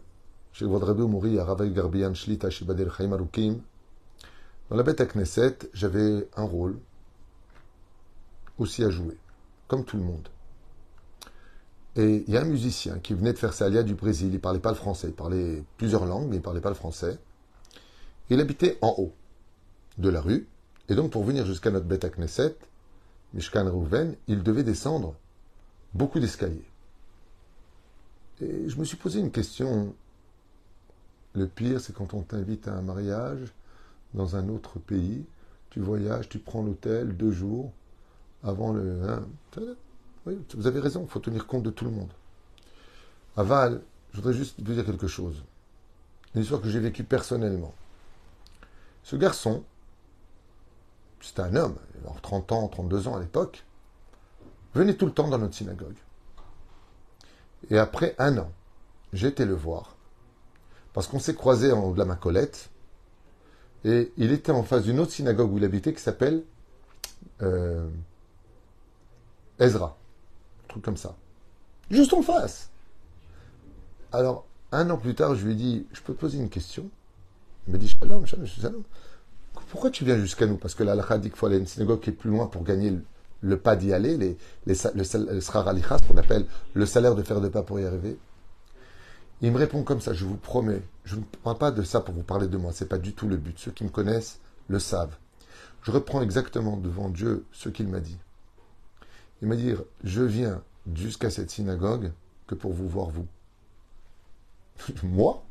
chez 0.51 0.65
Rabbi 0.65 1.01
Mouri 1.01 1.39
à 1.39 1.43
Ravaï 1.43 1.71
Garbian 1.71 2.13
Shlita 2.13 2.51
Shibadel 2.51 2.91
Chaim 2.95 3.11
Arukim, 3.13 3.59
dans 4.73 4.77
la 4.77 4.83
bête 4.83 5.01
à 5.01 5.05
Knesset, 5.05 5.69
j'avais 5.75 6.27
un 6.35 6.45
rôle 6.45 6.79
aussi 8.57 8.83
à 8.83 8.89
jouer, 8.89 9.15
comme 9.67 9.85
tout 9.85 9.97
le 9.97 10.03
monde. 10.03 10.27
Et 11.95 12.23
il 12.27 12.33
y 12.33 12.37
a 12.37 12.41
un 12.41 12.45
musicien 12.45 12.97
qui 12.97 13.13
venait 13.13 13.33
de 13.33 13.37
faire 13.37 13.53
sa 13.53 13.65
alia 13.65 13.83
du 13.83 13.93
Brésil. 13.93 14.33
Il 14.33 14.39
parlait 14.39 14.57
pas 14.57 14.71
le 14.71 14.75
français. 14.75 15.09
Il 15.09 15.13
parlait 15.13 15.61
plusieurs 15.77 16.07
langues, 16.07 16.27
mais 16.27 16.37
il 16.37 16.41
parlait 16.41 16.59
pas 16.59 16.69
le 16.69 16.75
français. 16.75 17.19
Il 18.31 18.39
habitait 18.39 18.79
en 18.81 18.95
haut 18.97 19.13
de 19.99 20.09
la 20.09 20.21
rue. 20.21 20.47
Et 20.89 20.95
donc, 20.95 21.11
pour 21.11 21.23
venir 21.23 21.45
jusqu'à 21.45 21.69
notre 21.69 21.85
bête 21.85 22.03
à 22.03 22.09
Knesset, 22.09 22.57
Mishkan 23.35 23.69
Rouven, 23.69 24.15
il 24.27 24.41
devait 24.41 24.63
descendre 24.63 25.13
beaucoup 25.93 26.19
d'escaliers. 26.19 26.65
Et 28.41 28.67
je 28.67 28.79
me 28.79 28.85
suis 28.85 28.97
posé 28.97 29.19
une 29.19 29.29
question. 29.29 29.93
Le 31.35 31.47
pire, 31.47 31.79
c'est 31.79 31.93
quand 31.93 32.15
on 32.15 32.23
t'invite 32.23 32.67
à 32.67 32.73
un 32.73 32.81
mariage 32.81 33.53
dans 34.13 34.35
un 34.35 34.49
autre 34.49 34.79
pays. 34.79 35.25
Tu 35.69 35.79
voyages, 35.79 36.29
tu 36.29 36.39
prends 36.39 36.61
l'hôtel 36.61 37.15
deux 37.15 37.31
jours 37.31 37.71
avant 38.43 38.73
le. 38.73 39.01
Hein, 39.09 39.25
vous 40.55 40.67
avez 40.67 40.79
raison, 40.79 41.03
il 41.03 41.09
faut 41.09 41.19
tenir 41.19 41.47
compte 41.47 41.63
de 41.63 41.69
tout 41.69 41.85
le 41.85 41.91
monde. 41.91 42.11
Aval, 43.35 43.81
je 44.11 44.17
voudrais 44.17 44.33
juste 44.33 44.61
vous 44.61 44.73
dire 44.73 44.85
quelque 44.85 45.07
chose. 45.07 45.43
Une 46.35 46.41
histoire 46.41 46.61
que 46.61 46.69
j'ai 46.69 46.79
vécue 46.79 47.03
personnellement. 47.03 47.73
Ce 49.03 49.15
garçon, 49.15 49.63
c'était 51.19 51.41
un 51.41 51.55
homme, 51.55 51.75
il 51.95 52.07
avait 52.07 52.19
30 52.21 52.51
ans, 52.51 52.67
32 52.67 53.07
ans 53.07 53.15
à 53.15 53.19
l'époque, 53.19 53.65
venait 54.73 54.95
tout 54.95 55.05
le 55.05 55.11
temps 55.11 55.27
dans 55.27 55.37
notre 55.37 55.55
synagogue. 55.55 55.97
Et 57.69 57.77
après 57.77 58.15
un 58.17 58.37
an, 58.37 58.51
j'ai 59.13 59.27
été 59.27 59.45
le 59.45 59.55
voir, 59.55 59.95
parce 60.93 61.07
qu'on 61.07 61.19
s'est 61.19 61.35
croisés 61.35 61.71
en 61.71 61.83
haut 61.83 61.93
de 61.93 61.99
la 61.99 62.05
Macolette, 62.05 62.69
et 63.85 64.11
il 64.17 64.31
était 64.31 64.51
en 64.51 64.63
face 64.63 64.83
d'une 64.83 64.99
autre 64.99 65.11
synagogue 65.11 65.51
où 65.51 65.57
il 65.57 65.65
habitait 65.65 65.93
qui 65.93 66.01
s'appelle 66.01 66.43
euh, 67.41 67.87
Ezra. 69.59 69.97
Un 70.63 70.67
truc 70.67 70.83
comme 70.83 70.97
ça. 70.97 71.15
Juste 71.91 72.13
en 72.13 72.21
face. 72.21 72.69
Alors, 74.11 74.45
un 74.71 74.89
an 74.89 74.97
plus 74.97 75.15
tard, 75.15 75.35
je 75.35 75.45
lui 75.45 75.53
ai 75.53 75.55
dit, 75.55 75.87
je 75.91 76.01
peux 76.01 76.13
te 76.13 76.19
poser 76.19 76.37
une 76.37 76.49
question? 76.49 76.89
Il 77.67 77.73
m'a 77.73 77.77
dit, 77.77 77.87
shalom, 77.87 78.25
shalom, 78.25 78.45
shalom. 78.45 78.83
Pourquoi 79.69 79.89
tu 79.89 80.05
viens 80.05 80.17
jusqu'à 80.17 80.45
nous? 80.45 80.57
Parce 80.57 80.75
que 80.75 80.83
la 80.83 80.95
dit 81.17 81.29
qu'il 81.29 81.37
faut 81.37 81.45
aller 81.45 81.55
à 81.55 81.59
une 81.59 81.67
synagogue 81.67 81.99
qui 81.99 82.09
est 82.09 82.13
plus 82.13 82.29
loin 82.29 82.47
pour 82.47 82.63
gagner 82.63 82.93
le, 83.41 83.57
pas 83.57 83.75
d'y 83.75 83.93
aller, 83.93 84.17
les, 84.17 84.37
les, 84.65 84.75
le, 84.95 85.03
ce 85.03 85.51
qu'on 85.51 86.17
appelle 86.17 86.45
le 86.73 86.85
salaire 86.85 87.15
de 87.15 87.23
faire 87.23 87.41
de 87.41 87.49
pas 87.49 87.63
pour 87.63 87.79
y 87.79 87.85
arriver. 87.85 88.17
Il 89.43 89.51
me 89.51 89.57
répond 89.57 89.83
comme 89.83 89.99
ça, 89.99 90.13
je 90.13 90.23
vous 90.23 90.37
promets, 90.37 90.81
je 91.03 91.17
ne 91.17 91.21
parle 91.43 91.57
pas 91.57 91.71
de 91.71 91.83
ça 91.83 91.99
pour 91.99 92.15
vous 92.15 92.23
parler 92.23 92.47
de 92.47 92.55
moi, 92.55 92.71
c'est 92.71 92.87
pas 92.87 92.97
du 92.97 93.13
tout 93.13 93.27
le 93.27 93.35
but. 93.35 93.59
Ceux 93.59 93.71
qui 93.71 93.83
me 93.83 93.89
connaissent 93.89 94.39
le 94.69 94.79
savent. 94.79 95.17
Je 95.81 95.91
reprends 95.91 96.21
exactement 96.21 96.77
devant 96.77 97.09
Dieu 97.09 97.45
ce 97.51 97.67
qu'il 97.67 97.89
m'a 97.89 97.99
dit. 97.99 98.17
Il 99.41 99.49
m'a 99.49 99.57
dit, 99.57 99.73
je 100.05 100.23
viens 100.23 100.63
jusqu'à 100.95 101.29
cette 101.29 101.51
synagogue 101.51 102.13
que 102.47 102.55
pour 102.55 102.71
vous 102.71 102.87
voir 102.87 103.09
vous. 103.09 103.27
Moi? 105.03 105.43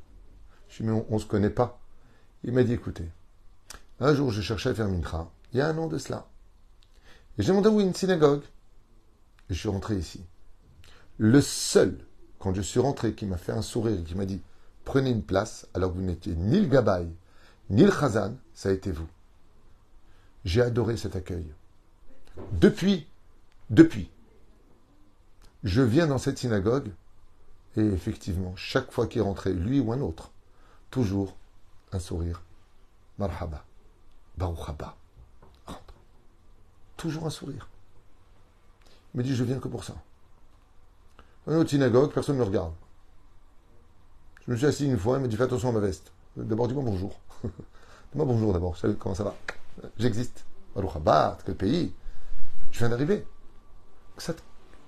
Je 0.70 0.82
ai 0.82 0.86
dit, 0.86 0.92
on 1.10 1.16
ne 1.16 1.20
se 1.20 1.26
connaît 1.26 1.50
pas. 1.50 1.78
Il 2.44 2.54
m'a 2.54 2.64
dit, 2.64 2.72
écoutez, 2.72 3.10
un 4.00 4.14
jour 4.14 4.30
je 4.30 4.40
cherchais 4.40 4.70
à 4.70 4.74
faire 4.74 4.88
mincha, 4.88 5.30
il 5.52 5.58
y 5.58 5.60
a 5.60 5.68
un 5.68 5.76
an 5.76 5.88
de 5.88 5.98
cela. 5.98 6.30
Et 7.36 7.42
j'ai 7.42 7.48
demandé 7.48 7.68
où 7.68 7.82
une 7.82 7.94
synagogue. 7.94 8.42
Et 9.50 9.54
je 9.54 9.58
suis 9.58 9.68
rentré 9.68 9.96
ici. 9.96 10.24
Le 11.18 11.42
seul, 11.42 11.98
quand 12.42 12.52
je 12.54 12.60
suis 12.60 12.80
rentré, 12.80 13.14
qui 13.14 13.24
m'a 13.24 13.36
fait 13.36 13.52
un 13.52 13.62
sourire 13.62 14.00
et 14.00 14.02
qui 14.02 14.16
m'a 14.16 14.24
dit, 14.24 14.42
prenez 14.84 15.10
une 15.10 15.22
place, 15.22 15.68
alors 15.74 15.92
que 15.92 15.98
vous 15.98 16.02
n'étiez 16.02 16.34
ni 16.34 16.58
le 16.58 16.66
gabaï, 16.66 17.08
ni 17.70 17.84
le 17.84 17.92
chazan, 17.92 18.34
ça 18.52 18.70
a 18.70 18.72
été 18.72 18.90
vous. 18.90 19.06
J'ai 20.44 20.60
adoré 20.60 20.96
cet 20.96 21.14
accueil. 21.14 21.46
Depuis, 22.50 23.06
depuis, 23.70 24.10
je 25.62 25.82
viens 25.82 26.08
dans 26.08 26.18
cette 26.18 26.36
synagogue 26.36 26.90
et 27.76 27.84
effectivement, 27.86 28.56
chaque 28.56 28.90
fois 28.90 29.06
qu'il 29.06 29.22
rentrait, 29.22 29.52
lui 29.52 29.78
ou 29.78 29.92
un 29.92 30.00
autre, 30.00 30.32
toujours 30.90 31.36
un 31.92 32.00
sourire. 32.00 32.42
Marhaba. 33.18 33.64
Baruch 34.36 34.58
Rentre. 34.58 35.94
Toujours 36.96 37.24
un 37.24 37.30
sourire. 37.30 37.68
Il 39.14 39.18
me 39.18 39.22
dit, 39.22 39.36
je 39.36 39.44
viens 39.44 39.60
que 39.60 39.68
pour 39.68 39.84
ça. 39.84 39.94
On 41.46 41.52
est 41.52 41.56
au 41.56 41.66
synagogue, 41.66 42.12
personne 42.12 42.36
ne 42.36 42.40
me 42.40 42.46
regarde. 42.46 42.72
Je 44.46 44.52
me 44.52 44.56
suis 44.56 44.66
assis 44.66 44.86
une 44.86 44.98
fois, 44.98 45.16
il 45.18 45.22
me 45.22 45.28
dit, 45.28 45.36
fais 45.36 45.42
attention 45.42 45.70
à 45.70 45.72
ma 45.72 45.80
veste. 45.80 46.12
D'abord, 46.36 46.68
dis-moi 46.68 46.84
bonjour. 46.84 47.18
dis-moi 47.42 48.24
bonjour 48.24 48.52
d'abord. 48.52 48.76
Salut, 48.76 48.96
comment 48.96 49.14
ça 49.14 49.24
va? 49.24 49.34
J'existe. 49.98 50.44
Baruch 50.74 51.42
quel 51.44 51.54
pays? 51.54 51.92
Je 52.70 52.78
viens 52.78 52.88
d'arriver. 52.88 53.26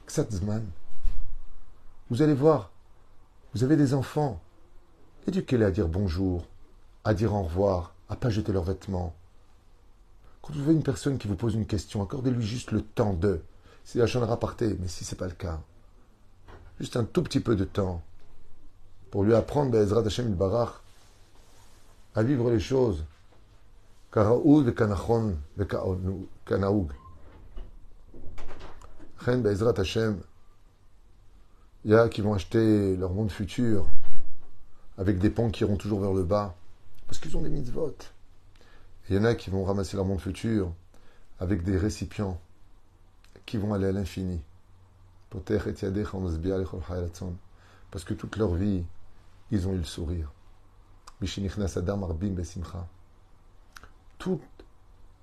Ksatzman. 0.06 0.64
Vous 2.10 2.22
allez 2.22 2.34
voir, 2.34 2.70
vous 3.54 3.64
avez 3.64 3.76
des 3.76 3.94
enfants. 3.94 4.40
Éduquez-les 5.26 5.64
à 5.64 5.70
dire 5.70 5.88
bonjour, 5.88 6.46
à 7.02 7.14
dire 7.14 7.34
au 7.34 7.42
revoir, 7.42 7.94
à 8.08 8.16
pas 8.16 8.30
jeter 8.30 8.52
leurs 8.52 8.64
vêtements. 8.64 9.14
Quand 10.42 10.52
vous 10.52 10.62
voyez 10.62 10.76
une 10.76 10.84
personne 10.84 11.18
qui 11.18 11.26
vous 11.26 11.36
pose 11.36 11.54
une 11.54 11.66
question, 11.66 12.02
accordez-lui 12.02 12.46
juste 12.46 12.70
le 12.70 12.82
temps 12.82 13.14
de. 13.14 13.42
C'est 13.84 13.98
la 13.98 14.06
chambre 14.06 14.34
parté, 14.38 14.76
mais 14.80 14.88
si 14.88 15.04
ce 15.04 15.14
n'est 15.14 15.18
pas 15.18 15.26
le 15.26 15.32
cas, 15.32 15.60
juste 16.80 16.96
un 16.96 17.04
tout 17.04 17.22
petit 17.22 17.40
peu 17.40 17.56
de 17.56 17.64
temps 17.64 18.02
pour 19.10 19.24
lui 19.24 19.34
apprendre 19.34 19.70
Be'ezrat 19.70 20.04
Hashem 20.04 20.34
Barach 20.34 20.80
à 22.14 22.22
vivre 22.22 22.50
les 22.50 22.60
choses. 22.60 23.04
Il 31.84 31.90
y 31.90 31.94
a 31.94 32.08
qui 32.08 32.20
vont 32.20 32.34
acheter 32.34 32.96
leur 32.96 33.12
monde 33.12 33.30
futur 33.30 33.88
avec 34.96 35.18
des 35.18 35.30
pans 35.30 35.50
qui 35.50 35.64
iront 35.64 35.76
toujours 35.76 36.00
vers 36.00 36.12
le 36.12 36.22
bas 36.22 36.54
parce 37.06 37.18
qu'ils 37.18 37.36
ont 37.36 37.42
des 37.42 37.50
mitzvot. 37.50 37.96
Il 39.08 39.16
y 39.16 39.18
en 39.18 39.24
a 39.24 39.34
qui 39.34 39.50
vont 39.50 39.64
ramasser 39.64 39.96
leur 39.96 40.06
monde 40.06 40.20
futur 40.20 40.72
avec 41.40 41.62
des 41.62 41.76
récipients 41.76 42.40
qui 43.44 43.58
vont 43.58 43.74
aller 43.74 43.86
à 43.86 43.92
l'infini. 43.92 44.40
Parce 47.90 48.04
que 48.04 48.14
toute 48.14 48.36
leur 48.36 48.54
vie, 48.54 48.84
ils 49.50 49.68
ont 49.68 49.72
eu 49.72 49.78
le 49.78 49.84
sourire. 49.84 50.32
Toute 54.18 54.42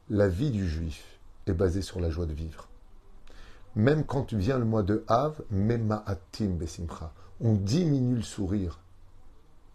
la 0.09 0.27
vie 0.27 0.51
du 0.51 0.67
juif 0.67 1.19
est 1.47 1.53
basée 1.53 1.81
sur 1.81 1.99
la 1.99 2.09
joie 2.09 2.25
de 2.25 2.33
vivre. 2.33 2.67
Même 3.75 4.05
quand 4.05 4.33
vient 4.33 4.57
le 4.57 4.65
mois 4.65 4.83
de 4.83 5.03
Av, 5.07 5.41
on 7.39 7.53
diminue 7.53 8.15
le 8.15 8.21
sourire. 8.21 8.79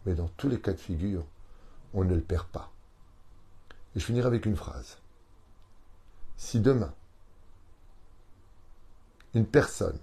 Mais 0.04 0.14
dans 0.14 0.28
tous 0.28 0.48
les 0.48 0.60
cas 0.60 0.72
de 0.72 0.78
figure, 0.78 1.24
on 1.94 2.04
ne 2.04 2.14
le 2.14 2.20
perd 2.20 2.46
pas. 2.46 2.70
Et 3.94 4.00
je 4.00 4.04
finirai 4.04 4.26
avec 4.26 4.46
une 4.46 4.56
phrase. 4.56 4.98
Si 6.36 6.60
demain, 6.60 6.92
une 9.34 9.46
personne 9.46 9.98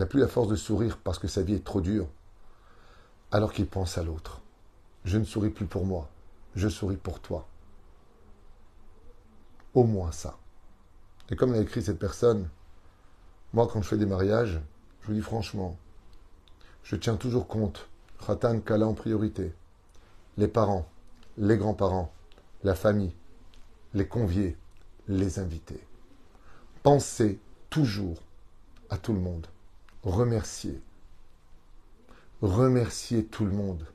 n'a 0.00 0.06
plus 0.06 0.20
la 0.20 0.28
force 0.28 0.48
de 0.48 0.56
sourire 0.56 0.96
parce 0.96 1.18
que 1.18 1.28
sa 1.28 1.42
vie 1.42 1.54
est 1.54 1.64
trop 1.64 1.82
dure, 1.82 2.08
alors 3.30 3.52
qu'il 3.52 3.66
pense 3.66 3.98
à 3.98 4.02
l'autre, 4.02 4.40
je 5.04 5.18
ne 5.18 5.24
souris 5.24 5.50
plus 5.50 5.66
pour 5.66 5.84
moi, 5.84 6.08
je 6.56 6.68
souris 6.68 6.96
pour 6.96 7.20
toi. 7.20 7.46
Au 9.74 9.84
moins 9.84 10.10
ça. 10.10 10.38
Et 11.28 11.36
comme 11.36 11.52
l'a 11.52 11.60
écrit 11.60 11.82
cette 11.82 11.98
personne, 11.98 12.48
moi 13.52 13.68
quand 13.70 13.82
je 13.82 13.88
fais 13.88 13.98
des 13.98 14.06
mariages, 14.06 14.58
je 15.02 15.06
vous 15.06 15.12
dis 15.12 15.20
franchement, 15.20 15.76
je 16.82 16.96
tiens 16.96 17.16
toujours 17.16 17.46
compte, 17.46 17.86
Khatan 18.26 18.60
Kala 18.60 18.86
en 18.86 18.94
priorité, 18.94 19.52
les 20.38 20.48
parents, 20.48 20.88
les 21.36 21.58
grands-parents, 21.58 22.10
la 22.64 22.74
famille, 22.74 23.14
les 23.92 24.08
conviés, 24.08 24.56
les 25.08 25.38
invités. 25.38 25.86
Pensez 26.82 27.38
toujours 27.68 28.16
à 28.88 28.96
tout 28.96 29.12
le 29.12 29.20
monde. 29.20 29.46
Remerciez. 30.02 30.80
Remerciez 32.40 33.24
tout 33.24 33.44
le 33.44 33.52
monde. 33.52 33.86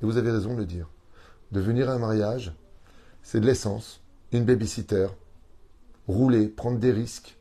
Et 0.00 0.06
vous 0.06 0.16
avez 0.16 0.30
raison 0.30 0.54
de 0.54 0.60
le 0.60 0.66
dire. 0.66 0.88
De 1.50 1.60
venir 1.60 1.90
à 1.90 1.94
un 1.94 1.98
mariage, 1.98 2.52
c'est 3.22 3.40
de 3.40 3.46
l'essence, 3.46 4.00
une 4.30 4.44
babysitter, 4.44 5.08
rouler, 6.06 6.46
prendre 6.46 6.78
des 6.78 6.92
risques, 6.92 7.36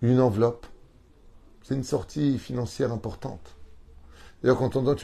une 0.00 0.20
enveloppe. 0.20 0.66
C'est 1.62 1.74
une 1.74 1.84
sortie 1.84 2.38
financière 2.38 2.92
importante. 2.92 3.56
D'ailleurs, 4.42 4.56
quand 4.56 4.76
on 4.76 4.82
donne 4.82 4.96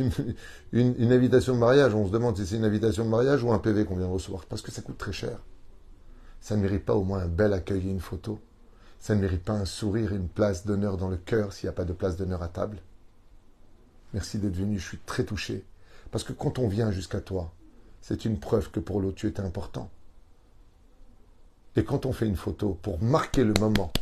une, 0.73 1.13
invitation 1.13 1.55
de 1.55 1.59
mariage, 1.59 1.95
on 1.95 2.07
se 2.07 2.11
demande 2.11 2.39
si 2.39 2.47
c'est 2.47 2.57
une 2.57 2.65
invitation 2.65 3.05
de 3.05 3.11
mariage 3.11 3.43
ou 3.43 3.53
un 3.53 3.59
PV 3.59 3.85
qu'on 3.85 3.97
vient 3.97 4.07
de 4.07 4.13
recevoir, 4.13 4.47
parce 4.47 4.63
que 4.63 4.73
ça 4.73 4.81
coûte 4.81 4.97
très 4.97 5.13
cher. 5.13 5.39
Ça 6.41 6.57
ne 6.57 6.63
mérite 6.63 6.87
pas 6.87 6.95
au 6.95 7.05
moins 7.05 7.21
un 7.21 7.29
bel 7.29 7.53
accueil 7.53 7.87
et 7.87 7.91
une 7.91 8.01
photo. 8.01 8.41
Ça 8.99 9.15
ne 9.15 9.21
mérite 9.21 9.45
pas 9.45 9.53
un 9.53 9.65
sourire 9.65 10.13
et 10.13 10.17
une 10.17 10.29
place 10.29 10.67
d'honneur 10.67 10.97
dans 10.97 11.09
le 11.09 11.17
cœur 11.17 11.53
s'il 11.53 11.67
n'y 11.67 11.71
a 11.71 11.77
pas 11.77 11.85
de 11.85 11.93
place 11.93 12.17
d'honneur 12.17 12.43
à 12.43 12.49
table. 12.49 12.79
Merci 14.15 14.39
d'être 14.39 14.57
venu, 14.57 14.79
je 14.79 14.89
suis 14.89 14.99
très 14.99 15.25
touché. 15.25 15.65
Parce 16.11 16.25
que 16.25 16.33
quand 16.33 16.59
on 16.59 16.69
vient 16.69 16.91
jusqu'à 16.91 17.21
toi, 17.21 17.53
c'est 18.01 18.25
une 18.25 18.39
preuve 18.39 18.71
que 18.71 18.81
pour 18.81 19.01
l'autre, 19.01 19.17
tu 19.17 19.27
es 19.27 19.41
important. 19.41 19.91
Et 21.77 21.85
quand 21.85 22.07
on 22.07 22.13
fait 22.13 22.27
une 22.27 22.37
photo, 22.37 22.79
pour 22.81 23.03
marquer 23.03 23.45
le 23.45 23.53
moment, 23.61 23.93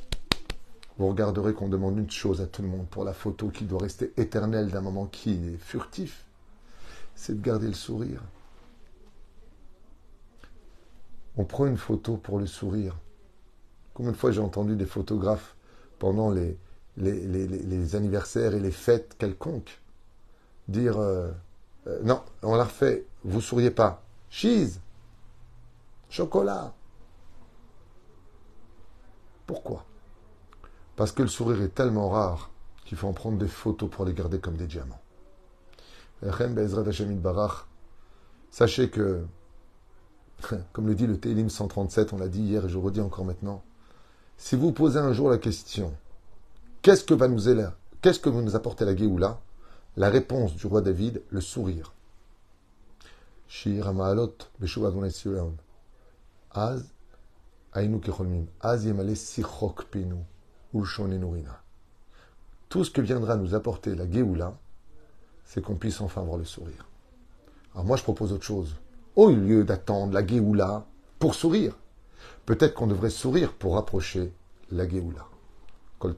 vous 0.96 1.08
regarderez 1.08 1.54
qu'on 1.54 1.68
demande 1.68 1.98
une 1.98 2.10
chose 2.10 2.40
à 2.40 2.46
tout 2.46 2.62
le 2.62 2.68
monde 2.68 2.86
pour 2.86 3.04
la 3.04 3.12
photo 3.12 3.48
qui 3.48 3.64
doit 3.64 3.80
rester 3.80 4.12
éternelle 4.16 4.70
d'un 4.70 4.80
moment 4.80 5.06
qui 5.06 5.32
est 5.32 5.56
furtif, 5.58 6.24
c'est 7.16 7.34
de 7.36 7.44
garder 7.44 7.66
le 7.66 7.74
sourire. 7.74 8.20
On 11.36 11.44
prend 11.44 11.66
une 11.66 11.76
photo 11.76 12.16
pour 12.16 12.38
le 12.38 12.46
sourire. 12.46 12.96
Combien 13.94 14.12
de 14.12 14.16
fois 14.16 14.32
j'ai 14.32 14.40
entendu 14.40 14.76
des 14.76 14.86
photographes 14.86 15.54
pendant 15.98 16.30
les, 16.30 16.58
les, 16.96 17.96
anniversaires 17.96 18.54
et 18.54 18.60
les 18.60 18.70
fêtes 18.70 19.16
quelconques 19.18 19.80
dire 20.68 20.98
euh, 20.98 21.30
euh, 21.86 22.00
non, 22.02 22.22
on 22.42 22.56
l'a 22.56 22.64
refait, 22.64 23.06
vous 23.24 23.40
souriez 23.40 23.70
pas. 23.70 24.02
Cheese, 24.30 24.80
chocolat. 26.08 26.72
Pourquoi? 29.46 29.84
Parce 30.96 31.12
que 31.12 31.22
le 31.22 31.28
sourire 31.28 31.62
est 31.62 31.74
tellement 31.74 32.08
rare 32.08 32.50
qu'il 32.84 32.96
faut 32.96 33.08
en 33.08 33.12
prendre 33.12 33.38
des 33.38 33.48
photos 33.48 33.90
pour 33.90 34.04
les 34.04 34.14
garder 34.14 34.38
comme 34.38 34.56
des 34.56 34.66
diamants. 34.66 35.00
Sachez 38.50 38.88
que, 38.88 39.26
comme 40.72 40.86
le 40.86 40.94
dit 40.94 41.06
le 41.06 41.18
Télim 41.18 41.50
137, 41.50 42.12
on 42.12 42.18
l'a 42.18 42.28
dit 42.28 42.42
hier 42.42 42.64
et 42.64 42.68
je 42.68 42.78
redis 42.78 43.00
encore 43.00 43.24
maintenant, 43.24 43.62
si 44.36 44.56
vous 44.56 44.72
posez 44.72 44.98
un 44.98 45.12
jour 45.12 45.30
la 45.30 45.38
question, 45.38 45.94
qu'est-ce 46.82 47.04
que 47.04 47.14
va 47.14 47.28
nous 47.28 47.48
qu'est-ce 48.00 48.20
que 48.20 48.28
nous 48.28 48.56
apporter 48.56 48.84
la 48.84 48.96
Géoula? 48.96 49.40
La 49.96 50.10
réponse 50.10 50.54
du 50.56 50.66
roi 50.66 50.80
David, 50.80 51.22
le 51.30 51.40
sourire. 51.40 51.92
Az 56.50 56.90
Tout 62.68 62.84
ce 62.84 62.90
que 62.90 63.00
viendra 63.00 63.36
nous 63.36 63.54
apporter 63.54 63.94
la 63.94 64.10
Géoula, 64.10 64.54
c'est 65.44 65.62
qu'on 65.62 65.76
puisse 65.76 66.00
enfin 66.00 66.22
avoir 66.22 66.38
le 66.38 66.44
sourire. 66.44 66.88
Alors 67.72 67.84
moi, 67.84 67.96
je 67.96 68.02
propose 68.02 68.32
autre 68.32 68.44
chose. 68.44 68.76
Au 69.14 69.30
lieu 69.30 69.64
d'attendre 69.64 70.12
la 70.12 70.26
Géoula 70.26 70.84
pour 71.18 71.34
sourire, 71.34 71.76
peut-être 72.46 72.74
qu'on 72.74 72.86
devrait 72.86 73.10
sourire 73.10 73.52
pour 73.52 73.74
rapprocher 73.74 74.32
la 74.70 74.88
Géoula. 74.88 75.26
Kol 75.98 76.14